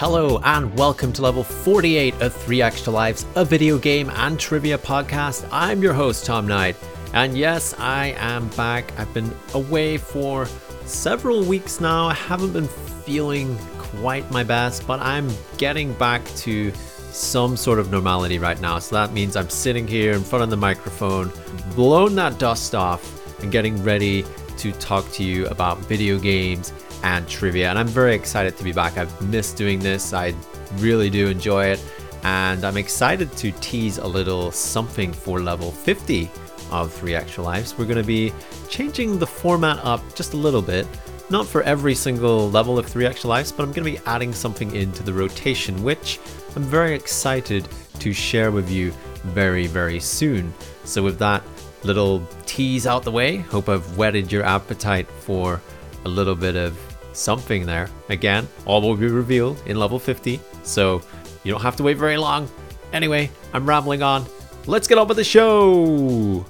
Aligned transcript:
Hello 0.00 0.40
and 0.44 0.74
welcome 0.78 1.12
to 1.12 1.20
level 1.20 1.44
48 1.44 2.22
of 2.22 2.34
3 2.34 2.62
Extra 2.62 2.90
Lives, 2.90 3.26
a 3.34 3.44
video 3.44 3.76
game 3.76 4.08
and 4.08 4.40
trivia 4.40 4.78
podcast. 4.78 5.46
I'm 5.52 5.82
your 5.82 5.92
host, 5.92 6.24
Tom 6.24 6.48
Knight. 6.48 6.74
And 7.12 7.36
yes, 7.36 7.74
I 7.78 8.14
am 8.16 8.48
back. 8.56 8.98
I've 8.98 9.12
been 9.12 9.30
away 9.52 9.98
for 9.98 10.46
several 10.86 11.44
weeks 11.44 11.82
now. 11.82 12.06
I 12.06 12.14
haven't 12.14 12.54
been 12.54 12.66
feeling 12.66 13.58
quite 13.76 14.30
my 14.30 14.42
best, 14.42 14.86
but 14.86 15.00
I'm 15.00 15.28
getting 15.58 15.92
back 15.92 16.24
to 16.36 16.72
some 17.10 17.54
sort 17.54 17.78
of 17.78 17.90
normality 17.90 18.38
right 18.38 18.58
now. 18.58 18.78
So 18.78 18.96
that 18.96 19.12
means 19.12 19.36
I'm 19.36 19.50
sitting 19.50 19.86
here 19.86 20.12
in 20.12 20.22
front 20.22 20.42
of 20.42 20.48
the 20.48 20.56
microphone, 20.56 21.30
blowing 21.74 22.14
that 22.14 22.38
dust 22.38 22.74
off, 22.74 23.04
and 23.42 23.52
getting 23.52 23.76
ready 23.82 24.24
to 24.56 24.72
talk 24.72 25.12
to 25.12 25.22
you 25.22 25.46
about 25.48 25.76
video 25.80 26.18
games 26.18 26.72
and 27.02 27.28
trivia. 27.28 27.70
And 27.70 27.78
I'm 27.78 27.88
very 27.88 28.14
excited 28.14 28.56
to 28.56 28.64
be 28.64 28.72
back. 28.72 28.98
I've 28.98 29.20
missed 29.22 29.56
doing 29.56 29.78
this, 29.78 30.12
I 30.12 30.34
really 30.76 31.10
do 31.10 31.28
enjoy 31.28 31.66
it. 31.66 31.84
And 32.22 32.64
I'm 32.64 32.76
excited 32.76 33.32
to 33.38 33.50
tease 33.52 33.98
a 33.98 34.06
little 34.06 34.50
something 34.50 35.12
for 35.12 35.40
level 35.40 35.70
50 35.70 36.30
of 36.70 36.92
3 36.92 37.14
Extra 37.14 37.42
Lives. 37.42 37.76
We're 37.76 37.86
going 37.86 37.96
to 37.96 38.04
be 38.04 38.32
changing 38.68 39.18
the 39.18 39.26
format 39.26 39.78
up 39.84 40.02
just 40.14 40.34
a 40.34 40.36
little 40.36 40.62
bit. 40.62 40.86
Not 41.30 41.46
for 41.46 41.62
every 41.62 41.94
single 41.94 42.50
level 42.50 42.78
of 42.78 42.86
3 42.86 43.06
Extra 43.06 43.30
Lives, 43.30 43.52
but 43.52 43.62
I'm 43.62 43.72
going 43.72 43.84
to 43.84 43.98
be 43.98 44.06
adding 44.06 44.32
something 44.32 44.74
into 44.74 45.02
the 45.02 45.12
rotation, 45.12 45.82
which 45.82 46.18
I'm 46.56 46.64
very 46.64 46.94
excited 46.94 47.68
to 48.00 48.12
share 48.12 48.50
with 48.50 48.70
you 48.70 48.92
very, 49.22 49.66
very 49.66 50.00
soon. 50.00 50.52
So, 50.84 51.02
with 51.02 51.18
that 51.20 51.42
little 51.84 52.26
tease 52.46 52.86
out 52.86 53.04
the 53.04 53.12
way, 53.12 53.36
hope 53.38 53.68
I've 53.68 53.96
whetted 53.96 54.32
your 54.32 54.42
appetite 54.42 55.08
for 55.08 55.60
a 56.04 56.08
little 56.08 56.34
bit 56.34 56.56
of 56.56 56.76
something 57.12 57.66
there. 57.66 57.88
Again, 58.08 58.48
all 58.66 58.80
will 58.80 58.96
be 58.96 59.06
revealed 59.06 59.62
in 59.66 59.78
level 59.78 59.98
50, 59.98 60.40
so 60.62 61.02
you 61.44 61.52
don't 61.52 61.62
have 61.62 61.76
to 61.76 61.82
wait 61.82 61.96
very 61.96 62.16
long. 62.16 62.48
Anyway, 62.92 63.30
I'm 63.52 63.66
rambling 63.68 64.02
on. 64.02 64.24
Let's 64.66 64.86
get 64.86 64.98
on 64.98 65.08
with 65.08 65.16
the 65.16 65.24
show! 65.24 66.44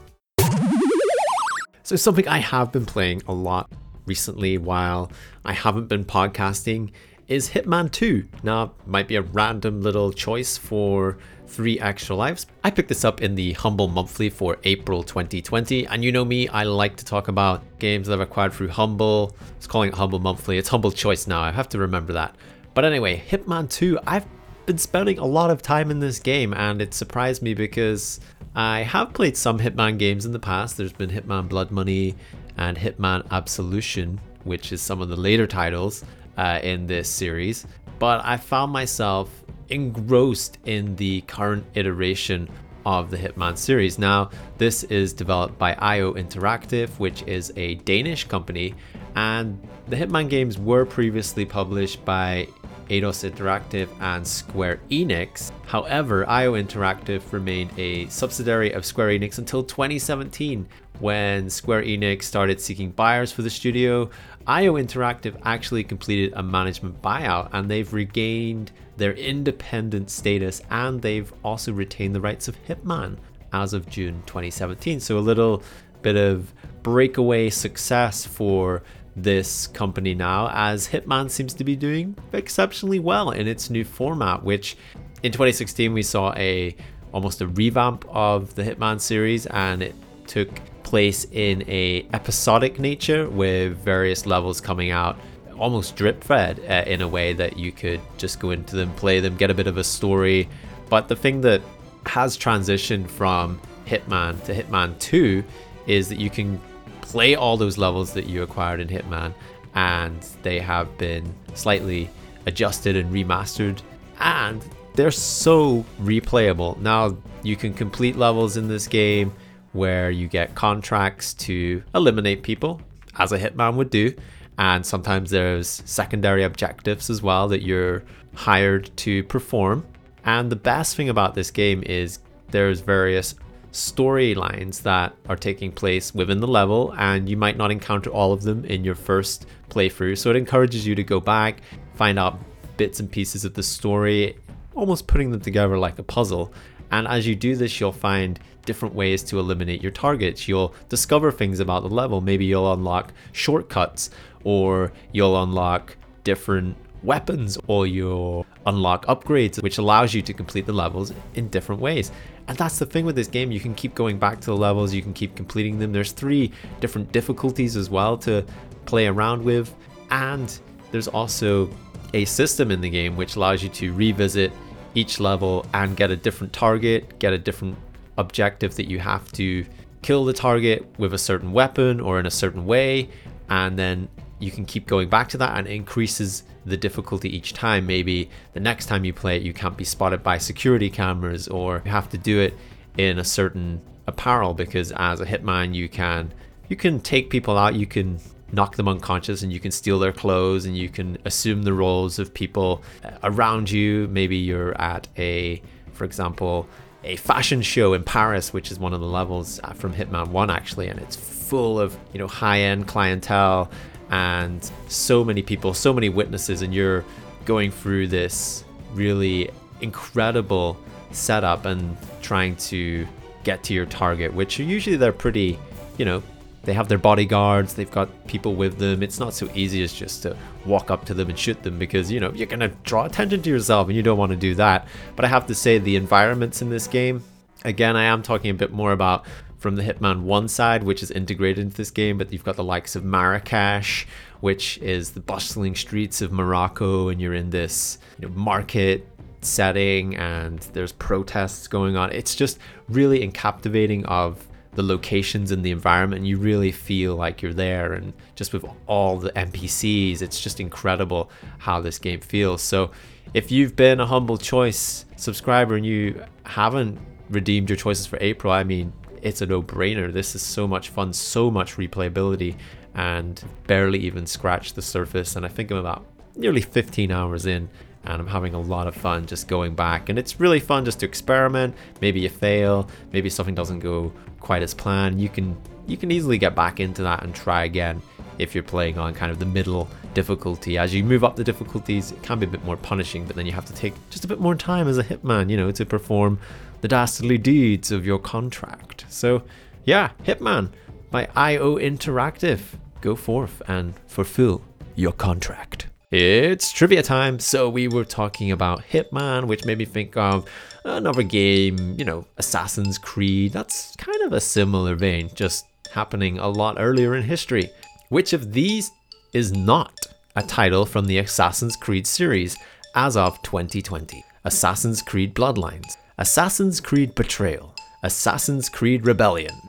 So, 1.82 1.96
something 1.96 2.28
I 2.28 2.38
have 2.38 2.70
been 2.70 2.86
playing 2.86 3.22
a 3.26 3.32
lot 3.32 3.70
recently 4.06 4.58
while 4.58 5.10
I 5.44 5.52
haven't 5.52 5.88
been 5.88 6.04
podcasting 6.04 6.92
is 7.26 7.50
Hitman 7.50 7.90
2. 7.90 8.28
Now, 8.42 8.72
might 8.86 9.08
be 9.08 9.16
a 9.16 9.22
random 9.22 9.80
little 9.82 10.12
choice 10.12 10.56
for 10.56 11.18
three 11.50 11.80
extra 11.80 12.14
lives. 12.14 12.46
I 12.62 12.70
picked 12.70 12.88
this 12.88 13.04
up 13.04 13.20
in 13.20 13.34
the 13.34 13.52
Humble 13.54 13.88
Monthly 13.88 14.30
for 14.30 14.58
April 14.64 15.02
2020, 15.02 15.86
and 15.86 16.04
you 16.04 16.12
know 16.12 16.24
me, 16.24 16.48
I 16.48 16.62
like 16.62 16.96
to 16.96 17.04
talk 17.04 17.28
about 17.28 17.62
games 17.78 18.06
that 18.06 18.14
I've 18.14 18.20
acquired 18.20 18.52
through 18.52 18.68
Humble. 18.68 19.36
It's 19.56 19.66
calling 19.66 19.88
it 19.88 19.94
Humble 19.94 20.20
Monthly. 20.20 20.58
It's 20.58 20.68
Humble 20.68 20.92
Choice 20.92 21.26
now. 21.26 21.40
I 21.40 21.50
have 21.50 21.68
to 21.70 21.78
remember 21.78 22.12
that. 22.14 22.36
But 22.72 22.84
anyway, 22.84 23.22
Hitman 23.28 23.68
2, 23.68 23.98
I've 24.06 24.26
been 24.66 24.78
spending 24.78 25.18
a 25.18 25.26
lot 25.26 25.50
of 25.50 25.60
time 25.60 25.90
in 25.90 25.98
this 25.98 26.20
game, 26.20 26.54
and 26.54 26.80
it 26.80 26.94
surprised 26.94 27.42
me 27.42 27.54
because 27.54 28.20
I 28.54 28.82
have 28.82 29.12
played 29.12 29.36
some 29.36 29.58
Hitman 29.58 29.98
games 29.98 30.26
in 30.26 30.32
the 30.32 30.38
past. 30.38 30.76
There's 30.76 30.92
been 30.92 31.10
Hitman 31.10 31.48
Blood 31.48 31.70
Money 31.70 32.14
and 32.56 32.76
Hitman 32.76 33.28
Absolution, 33.30 34.20
which 34.44 34.72
is 34.72 34.80
some 34.80 35.00
of 35.00 35.08
the 35.08 35.16
later 35.16 35.46
titles 35.46 36.04
uh, 36.36 36.60
in 36.62 36.86
this 36.86 37.08
series, 37.08 37.66
but 37.98 38.24
I 38.24 38.36
found 38.38 38.72
myself 38.72 39.39
engrossed 39.70 40.58
in 40.64 40.96
the 40.96 41.20
current 41.22 41.64
iteration 41.74 42.48
of 42.86 43.10
the 43.10 43.16
Hitman 43.16 43.56
series. 43.56 43.98
Now, 43.98 44.30
this 44.58 44.84
is 44.84 45.12
developed 45.12 45.58
by 45.58 45.74
IO 45.74 46.14
Interactive, 46.14 46.88
which 46.98 47.22
is 47.22 47.52
a 47.56 47.74
Danish 47.76 48.24
company, 48.24 48.74
and 49.14 49.60
the 49.88 49.96
Hitman 49.96 50.28
games 50.28 50.58
were 50.58 50.84
previously 50.84 51.44
published 51.44 52.04
by 52.04 52.48
Eidos 52.88 53.28
Interactive 53.28 53.88
and 54.00 54.26
Square 54.26 54.80
Enix. 54.90 55.52
However, 55.66 56.28
IO 56.28 56.54
Interactive 56.54 57.32
remained 57.32 57.70
a 57.78 58.06
subsidiary 58.08 58.72
of 58.72 58.84
Square 58.84 59.10
Enix 59.10 59.38
until 59.38 59.62
2017 59.62 60.66
when 60.98 61.48
Square 61.48 61.84
Enix 61.84 62.24
started 62.24 62.60
seeking 62.60 62.90
buyers 62.90 63.32
for 63.32 63.42
the 63.42 63.50
studio. 63.50 64.10
IO 64.46 64.74
Interactive 64.74 65.40
actually 65.44 65.84
completed 65.84 66.32
a 66.34 66.42
management 66.42 67.00
buyout 67.00 67.48
and 67.52 67.70
they've 67.70 67.92
regained 67.92 68.72
their 69.00 69.14
independent 69.14 70.10
status 70.10 70.60
and 70.70 71.00
they've 71.00 71.32
also 71.42 71.72
retained 71.72 72.14
the 72.14 72.20
rights 72.20 72.46
of 72.48 72.56
Hitman 72.64 73.16
as 73.52 73.72
of 73.72 73.88
June 73.88 74.22
2017. 74.26 75.00
So 75.00 75.18
a 75.18 75.20
little 75.20 75.62
bit 76.02 76.16
of 76.16 76.52
breakaway 76.82 77.50
success 77.50 78.26
for 78.26 78.82
this 79.16 79.66
company 79.66 80.14
now, 80.14 80.50
as 80.52 80.88
Hitman 80.88 81.30
seems 81.30 81.54
to 81.54 81.64
be 81.64 81.76
doing 81.76 82.14
exceptionally 82.32 83.00
well 83.00 83.30
in 83.30 83.48
its 83.48 83.70
new 83.70 83.84
format, 83.84 84.44
which 84.44 84.76
in 85.22 85.32
2016 85.32 85.92
we 85.92 86.02
saw 86.02 86.32
a 86.36 86.76
almost 87.12 87.40
a 87.40 87.46
revamp 87.46 88.04
of 88.08 88.54
the 88.54 88.62
Hitman 88.62 89.00
series 89.00 89.46
and 89.46 89.82
it 89.82 89.94
took 90.26 90.60
place 90.84 91.26
in 91.32 91.64
a 91.68 92.06
episodic 92.12 92.78
nature 92.78 93.28
with 93.28 93.76
various 93.78 94.26
levels 94.26 94.60
coming 94.60 94.90
out 94.90 95.18
almost 95.60 95.94
drip 95.94 96.24
fed 96.24 96.58
uh, 96.68 96.90
in 96.90 97.02
a 97.02 97.08
way 97.08 97.32
that 97.34 97.58
you 97.58 97.70
could 97.70 98.00
just 98.16 98.40
go 98.40 98.50
into 98.50 98.74
them, 98.74 98.92
play 98.94 99.20
them, 99.20 99.36
get 99.36 99.50
a 99.50 99.54
bit 99.54 99.66
of 99.66 99.76
a 99.76 99.84
story. 99.84 100.48
But 100.88 101.06
the 101.06 101.14
thing 101.14 101.42
that 101.42 101.60
has 102.06 102.36
transitioned 102.36 103.08
from 103.08 103.60
Hitman 103.86 104.42
to 104.44 104.54
Hitman 104.54 104.98
2 104.98 105.44
is 105.86 106.08
that 106.08 106.18
you 106.18 106.30
can 106.30 106.60
play 107.02 107.34
all 107.34 107.56
those 107.56 107.76
levels 107.76 108.14
that 108.14 108.26
you 108.26 108.42
acquired 108.42 108.80
in 108.80 108.88
Hitman, 108.88 109.34
and 109.74 110.20
they 110.42 110.58
have 110.58 110.96
been 110.98 111.34
slightly 111.54 112.08
adjusted 112.46 112.96
and 112.96 113.12
remastered, 113.12 113.80
and 114.18 114.64
they're 114.94 115.10
so 115.10 115.84
replayable. 116.00 116.78
Now 116.78 117.16
you 117.42 117.56
can 117.56 117.74
complete 117.74 118.16
levels 118.16 118.56
in 118.56 118.68
this 118.68 118.86
game 118.86 119.32
where 119.72 120.10
you 120.10 120.26
get 120.26 120.54
contracts 120.54 121.34
to 121.34 121.82
eliminate 121.94 122.42
people, 122.42 122.80
as 123.18 123.32
a 123.32 123.38
Hitman 123.38 123.74
would 123.74 123.90
do, 123.90 124.14
and 124.60 124.84
sometimes 124.84 125.30
there's 125.30 125.82
secondary 125.86 126.44
objectives 126.44 127.08
as 127.08 127.22
well 127.22 127.48
that 127.48 127.62
you're 127.62 128.02
hired 128.34 128.94
to 128.98 129.24
perform. 129.24 129.86
And 130.26 130.52
the 130.52 130.56
best 130.56 130.96
thing 130.96 131.08
about 131.08 131.34
this 131.34 131.50
game 131.50 131.82
is 131.86 132.18
there's 132.50 132.80
various 132.80 133.36
storylines 133.72 134.82
that 134.82 135.14
are 135.30 135.36
taking 135.36 135.72
place 135.72 136.14
within 136.14 136.40
the 136.40 136.46
level, 136.46 136.94
and 136.98 137.26
you 137.26 137.38
might 137.38 137.56
not 137.56 137.70
encounter 137.70 138.10
all 138.10 138.34
of 138.34 138.42
them 138.42 138.66
in 138.66 138.84
your 138.84 138.94
first 138.94 139.46
playthrough. 139.70 140.18
So 140.18 140.28
it 140.28 140.36
encourages 140.36 140.86
you 140.86 140.94
to 140.94 141.04
go 141.04 141.20
back, 141.20 141.62
find 141.94 142.18
out 142.18 142.38
bits 142.76 143.00
and 143.00 143.10
pieces 143.10 143.46
of 143.46 143.54
the 143.54 143.62
story, 143.62 144.36
almost 144.74 145.06
putting 145.06 145.30
them 145.30 145.40
together 145.40 145.78
like 145.78 145.98
a 145.98 146.02
puzzle. 146.02 146.52
And 146.90 147.08
as 147.08 147.26
you 147.26 147.34
do 147.34 147.56
this, 147.56 147.80
you'll 147.80 147.92
find 147.92 148.38
different 148.66 148.94
ways 148.94 149.22
to 149.22 149.38
eliminate 149.38 149.82
your 149.82 149.92
targets. 149.92 150.46
You'll 150.46 150.74
discover 150.88 151.32
things 151.32 151.60
about 151.60 151.82
the 151.82 151.88
level. 151.88 152.20
Maybe 152.20 152.44
you'll 152.44 152.72
unlock 152.72 153.12
shortcuts, 153.32 154.10
or 154.44 154.92
you'll 155.12 155.42
unlock 155.42 155.96
different 156.24 156.76
weapons, 157.02 157.56
or 157.66 157.86
you'll 157.86 158.44
unlock 158.66 159.06
upgrades, 159.06 159.62
which 159.62 159.78
allows 159.78 160.12
you 160.12 160.20
to 160.20 160.34
complete 160.34 160.66
the 160.66 160.72
levels 160.72 161.12
in 161.34 161.48
different 161.48 161.80
ways. 161.80 162.12
And 162.46 162.58
that's 162.58 162.78
the 162.78 162.86
thing 162.86 163.06
with 163.06 163.16
this 163.16 163.28
game, 163.28 163.50
you 163.50 163.60
can 163.60 163.74
keep 163.74 163.94
going 163.94 164.18
back 164.18 164.40
to 164.40 164.46
the 164.46 164.56
levels, 164.56 164.92
you 164.92 165.02
can 165.02 165.14
keep 165.14 165.34
completing 165.34 165.78
them. 165.78 165.92
There's 165.92 166.12
three 166.12 166.52
different 166.80 167.10
difficulties 167.12 167.76
as 167.76 167.88
well 167.88 168.18
to 168.18 168.44
play 168.84 169.06
around 169.06 169.42
with, 169.42 169.74
and 170.10 170.58
there's 170.90 171.08
also 171.08 171.70
a 172.12 172.24
system 172.24 172.70
in 172.70 172.80
the 172.80 172.90
game 172.90 173.16
which 173.16 173.36
allows 173.36 173.62
you 173.62 173.68
to 173.68 173.92
revisit 173.94 174.52
each 174.94 175.20
level 175.20 175.64
and 175.72 175.96
get 175.96 176.10
a 176.10 176.16
different 176.16 176.52
target, 176.52 177.18
get 177.18 177.32
a 177.32 177.38
different 177.38 177.78
objective 178.18 178.74
that 178.74 178.90
you 178.90 178.98
have 178.98 179.30
to 179.32 179.64
kill 180.02 180.24
the 180.24 180.32
target 180.32 180.84
with 180.98 181.14
a 181.14 181.18
certain 181.18 181.52
weapon 181.52 182.00
or 182.00 182.18
in 182.18 182.26
a 182.26 182.30
certain 182.30 182.66
way, 182.66 183.08
and 183.48 183.78
then 183.78 184.08
you 184.40 184.50
can 184.50 184.64
keep 184.64 184.86
going 184.86 185.08
back 185.08 185.28
to 185.28 185.38
that 185.38 185.56
and 185.56 185.68
it 185.68 185.72
increases 185.72 186.42
the 186.64 186.76
difficulty 186.76 187.34
each 187.34 187.52
time. 187.52 187.86
Maybe 187.86 188.30
the 188.52 188.60
next 188.60 188.86
time 188.86 189.04
you 189.04 189.12
play 189.12 189.36
it, 189.36 189.42
you 189.42 189.52
can't 189.52 189.76
be 189.76 189.84
spotted 189.84 190.22
by 190.22 190.38
security 190.38 190.90
cameras, 190.90 191.46
or 191.46 191.82
you 191.84 191.90
have 191.90 192.08
to 192.10 192.18
do 192.18 192.40
it 192.40 192.54
in 192.98 193.18
a 193.18 193.24
certain 193.24 193.80
apparel 194.06 194.54
because 194.54 194.92
as 194.92 195.20
a 195.20 195.26
hitman, 195.26 195.74
you 195.74 195.88
can 195.88 196.32
you 196.68 196.76
can 196.76 197.00
take 197.00 197.30
people 197.30 197.56
out, 197.58 197.74
you 197.74 197.86
can 197.86 198.20
knock 198.52 198.76
them 198.76 198.88
unconscious, 198.88 199.42
and 199.42 199.52
you 199.52 199.60
can 199.60 199.70
steal 199.70 199.98
their 199.98 200.12
clothes, 200.12 200.64
and 200.64 200.76
you 200.76 200.88
can 200.88 201.18
assume 201.24 201.62
the 201.62 201.72
roles 201.72 202.18
of 202.18 202.32
people 202.34 202.82
around 203.22 203.70
you. 203.70 204.08
Maybe 204.08 204.36
you're 204.36 204.80
at 204.80 205.08
a, 205.16 205.62
for 205.92 206.04
example, 206.04 206.68
a 207.04 207.16
fashion 207.16 207.62
show 207.62 207.94
in 207.94 208.04
Paris, 208.04 208.52
which 208.52 208.70
is 208.70 208.78
one 208.78 208.92
of 208.92 209.00
the 209.00 209.06
levels 209.06 209.60
from 209.74 209.94
Hitman 209.94 210.28
1 210.28 210.50
actually, 210.50 210.88
and 210.88 211.00
it's 211.00 211.16
full 211.16 211.80
of, 211.80 211.96
you 212.12 212.18
know, 212.18 212.28
high-end 212.28 212.86
clientele 212.86 213.70
and 214.10 214.70
so 214.88 215.24
many 215.24 215.42
people, 215.42 215.72
so 215.72 215.92
many 215.92 216.08
witnesses, 216.08 216.62
and 216.62 216.74
you're 216.74 217.04
going 217.44 217.70
through 217.70 218.08
this 218.08 218.64
really 218.92 219.50
incredible 219.80 220.76
setup 221.12 221.64
and 221.64 221.96
trying 222.22 222.56
to 222.56 223.06
get 223.44 223.62
to 223.64 223.74
your 223.74 223.86
target, 223.86 224.34
which 224.34 224.58
usually 224.58 224.96
they're 224.96 225.12
pretty, 225.12 225.58
you 225.96 226.04
know, 226.04 226.22
they 226.62 226.74
have 226.74 226.88
their 226.88 226.98
bodyguards, 226.98 227.74
they've 227.74 227.90
got 227.90 228.26
people 228.26 228.54
with 228.54 228.78
them. 228.78 229.02
It's 229.02 229.18
not 229.18 229.32
so 229.32 229.48
easy 229.54 229.82
as 229.82 229.94
just 229.94 230.22
to 230.24 230.36
walk 230.66 230.90
up 230.90 231.06
to 231.06 231.14
them 231.14 231.30
and 231.30 231.38
shoot 231.38 231.62
them 231.62 231.78
because, 231.78 232.12
you 232.12 232.20
know, 232.20 232.30
you're 232.32 232.46
going 232.46 232.60
to 232.60 232.68
draw 232.84 233.06
attention 233.06 233.40
to 233.42 233.50
yourself 233.50 233.88
and 233.88 233.96
you 233.96 234.02
don't 234.02 234.18
want 234.18 234.30
to 234.30 234.36
do 234.36 234.54
that. 234.56 234.86
But 235.16 235.24
I 235.24 235.28
have 235.28 235.46
to 235.46 235.54
say, 235.54 235.78
the 235.78 235.96
environments 235.96 236.60
in 236.60 236.68
this 236.68 236.86
game, 236.86 237.24
again, 237.64 237.96
I 237.96 238.04
am 238.04 238.22
talking 238.22 238.50
a 238.50 238.54
bit 238.54 238.72
more 238.72 238.92
about 238.92 239.24
from 239.60 239.76
the 239.76 239.82
Hitman 239.82 240.22
1 240.22 240.48
side, 240.48 240.82
which 240.82 241.02
is 241.02 241.10
integrated 241.10 241.62
into 241.62 241.76
this 241.76 241.90
game, 241.90 242.18
but 242.18 242.32
you've 242.32 242.44
got 242.44 242.56
the 242.56 242.64
likes 242.64 242.96
of 242.96 243.04
Marrakesh, 243.04 244.06
which 244.40 244.78
is 244.78 245.12
the 245.12 245.20
bustling 245.20 245.74
streets 245.76 246.22
of 246.22 246.32
Morocco, 246.32 247.08
and 247.08 247.20
you're 247.20 247.34
in 247.34 247.50
this 247.50 247.98
you 248.18 248.26
know, 248.26 248.34
market 248.34 249.06
setting 249.42 250.16
and 250.16 250.60
there's 250.72 250.92
protests 250.92 251.68
going 251.68 251.96
on. 251.96 252.10
It's 252.10 252.34
just 252.34 252.58
really 252.88 253.26
captivating 253.28 254.04
of 254.06 254.46
the 254.74 254.82
locations 254.82 255.50
and 255.50 255.62
the 255.62 255.70
environment. 255.70 256.24
You 256.24 256.38
really 256.38 256.72
feel 256.72 257.16
like 257.16 257.42
you're 257.42 257.52
there, 257.52 257.92
and 257.92 258.12
just 258.34 258.52
with 258.52 258.64
all 258.86 259.18
the 259.18 259.30
NPCs, 259.32 260.22
it's 260.22 260.40
just 260.40 260.60
incredible 260.60 261.30
how 261.58 261.80
this 261.80 261.98
game 261.98 262.20
feels. 262.20 262.62
So, 262.62 262.92
if 263.34 263.52
you've 263.52 263.76
been 263.76 264.00
a 264.00 264.06
humble 264.06 264.38
choice 264.38 265.04
subscriber 265.16 265.76
and 265.76 265.86
you 265.86 266.24
haven't 266.44 266.98
redeemed 267.28 267.68
your 267.68 267.76
choices 267.76 268.06
for 268.06 268.18
April, 268.20 268.52
I 268.52 268.64
mean, 268.64 268.92
it's 269.22 269.40
a 269.40 269.46
no-brainer. 269.46 270.12
This 270.12 270.34
is 270.34 270.42
so 270.42 270.66
much 270.66 270.88
fun, 270.88 271.12
so 271.12 271.50
much 271.50 271.76
replayability, 271.76 272.56
and 272.94 273.42
barely 273.66 273.98
even 274.00 274.26
scratched 274.26 274.74
the 274.74 274.82
surface. 274.82 275.36
And 275.36 275.44
I 275.44 275.48
think 275.48 275.70
I'm 275.70 275.78
about 275.78 276.04
nearly 276.36 276.60
15 276.60 277.10
hours 277.10 277.46
in, 277.46 277.68
and 278.04 278.20
I'm 278.20 278.26
having 278.26 278.54
a 278.54 278.60
lot 278.60 278.86
of 278.86 278.94
fun 278.94 279.26
just 279.26 279.48
going 279.48 279.74
back. 279.74 280.08
And 280.08 280.18
it's 280.18 280.40
really 280.40 280.60
fun 280.60 280.84
just 280.84 281.00
to 281.00 281.06
experiment. 281.06 281.74
Maybe 282.00 282.20
you 282.20 282.28
fail, 282.28 282.88
maybe 283.12 283.28
something 283.30 283.54
doesn't 283.54 283.80
go 283.80 284.12
quite 284.40 284.62
as 284.62 284.74
planned. 284.74 285.20
You 285.20 285.28
can 285.28 285.56
you 285.86 285.96
can 285.96 286.10
easily 286.10 286.38
get 286.38 286.54
back 286.54 286.80
into 286.80 287.02
that 287.02 287.22
and 287.24 287.34
try 287.34 287.64
again 287.64 288.00
if 288.38 288.54
you're 288.54 288.64
playing 288.64 288.96
on 288.96 289.12
kind 289.12 289.30
of 289.30 289.38
the 289.38 289.44
middle 289.44 289.88
difficulty. 290.14 290.78
As 290.78 290.94
you 290.94 291.04
move 291.04 291.24
up 291.24 291.36
the 291.36 291.44
difficulties, 291.44 292.12
it 292.12 292.22
can 292.22 292.38
be 292.38 292.46
a 292.46 292.48
bit 292.48 292.64
more 292.64 292.76
punishing, 292.76 293.26
but 293.26 293.36
then 293.36 293.44
you 293.44 293.52
have 293.52 293.66
to 293.66 293.74
take 293.74 293.92
just 294.08 294.24
a 294.24 294.28
bit 294.28 294.40
more 294.40 294.54
time 294.54 294.88
as 294.88 294.98
a 294.98 295.04
hitman, 295.04 295.50
you 295.50 295.56
know, 295.56 295.70
to 295.72 295.84
perform 295.84 296.38
the 296.80 296.88
dastardly 296.88 297.38
deeds 297.38 297.90
of 297.90 298.06
your 298.06 298.18
contract. 298.18 298.99
So, 299.10 299.42
yeah, 299.84 300.10
Hitman 300.24 300.70
by 301.10 301.28
IO 301.36 301.76
Interactive. 301.76 302.60
Go 303.00 303.16
forth 303.16 303.62
and 303.66 303.94
fulfill 304.06 304.62
your 304.94 305.12
contract. 305.12 305.86
It's 306.10 306.72
trivia 306.72 307.02
time. 307.02 307.38
So, 307.38 307.68
we 307.68 307.88
were 307.88 308.04
talking 308.04 308.50
about 308.50 308.82
Hitman, 308.82 309.46
which 309.46 309.64
made 309.64 309.78
me 309.78 309.84
think 309.84 310.16
of 310.16 310.48
another 310.84 311.22
game, 311.22 311.94
you 311.98 312.04
know, 312.04 312.26
Assassin's 312.38 312.98
Creed. 312.98 313.52
That's 313.52 313.94
kind 313.96 314.22
of 314.22 314.32
a 314.32 314.40
similar 314.40 314.94
vein, 314.94 315.30
just 315.34 315.66
happening 315.92 316.38
a 316.38 316.48
lot 316.48 316.76
earlier 316.78 317.14
in 317.14 317.22
history. 317.22 317.70
Which 318.08 318.32
of 318.32 318.52
these 318.52 318.90
is 319.32 319.52
not 319.52 320.06
a 320.36 320.42
title 320.42 320.86
from 320.86 321.06
the 321.06 321.18
Assassin's 321.18 321.76
Creed 321.76 322.06
series 322.06 322.56
as 322.94 323.16
of 323.16 323.40
2020? 323.42 324.24
Assassin's 324.44 325.02
Creed 325.02 325.34
Bloodlines, 325.34 325.96
Assassin's 326.18 326.80
Creed 326.80 327.14
Betrayal, 327.14 327.69
Assassin's 328.02 328.70
Creed 328.70 329.04
Rebellion. 329.04 329.68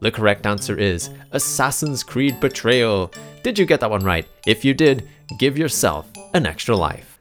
The 0.00 0.12
correct 0.12 0.44
answer 0.44 0.78
is 0.78 1.08
Assassin's 1.32 2.02
Creed 2.02 2.38
Betrayal. 2.38 3.10
Did 3.42 3.58
you 3.58 3.64
get 3.64 3.80
that 3.80 3.88
one 3.88 4.04
right? 4.04 4.28
If 4.46 4.62
you 4.62 4.74
did, 4.74 5.08
give 5.38 5.56
yourself 5.56 6.06
an 6.34 6.44
extra 6.44 6.76
life. 6.76 7.18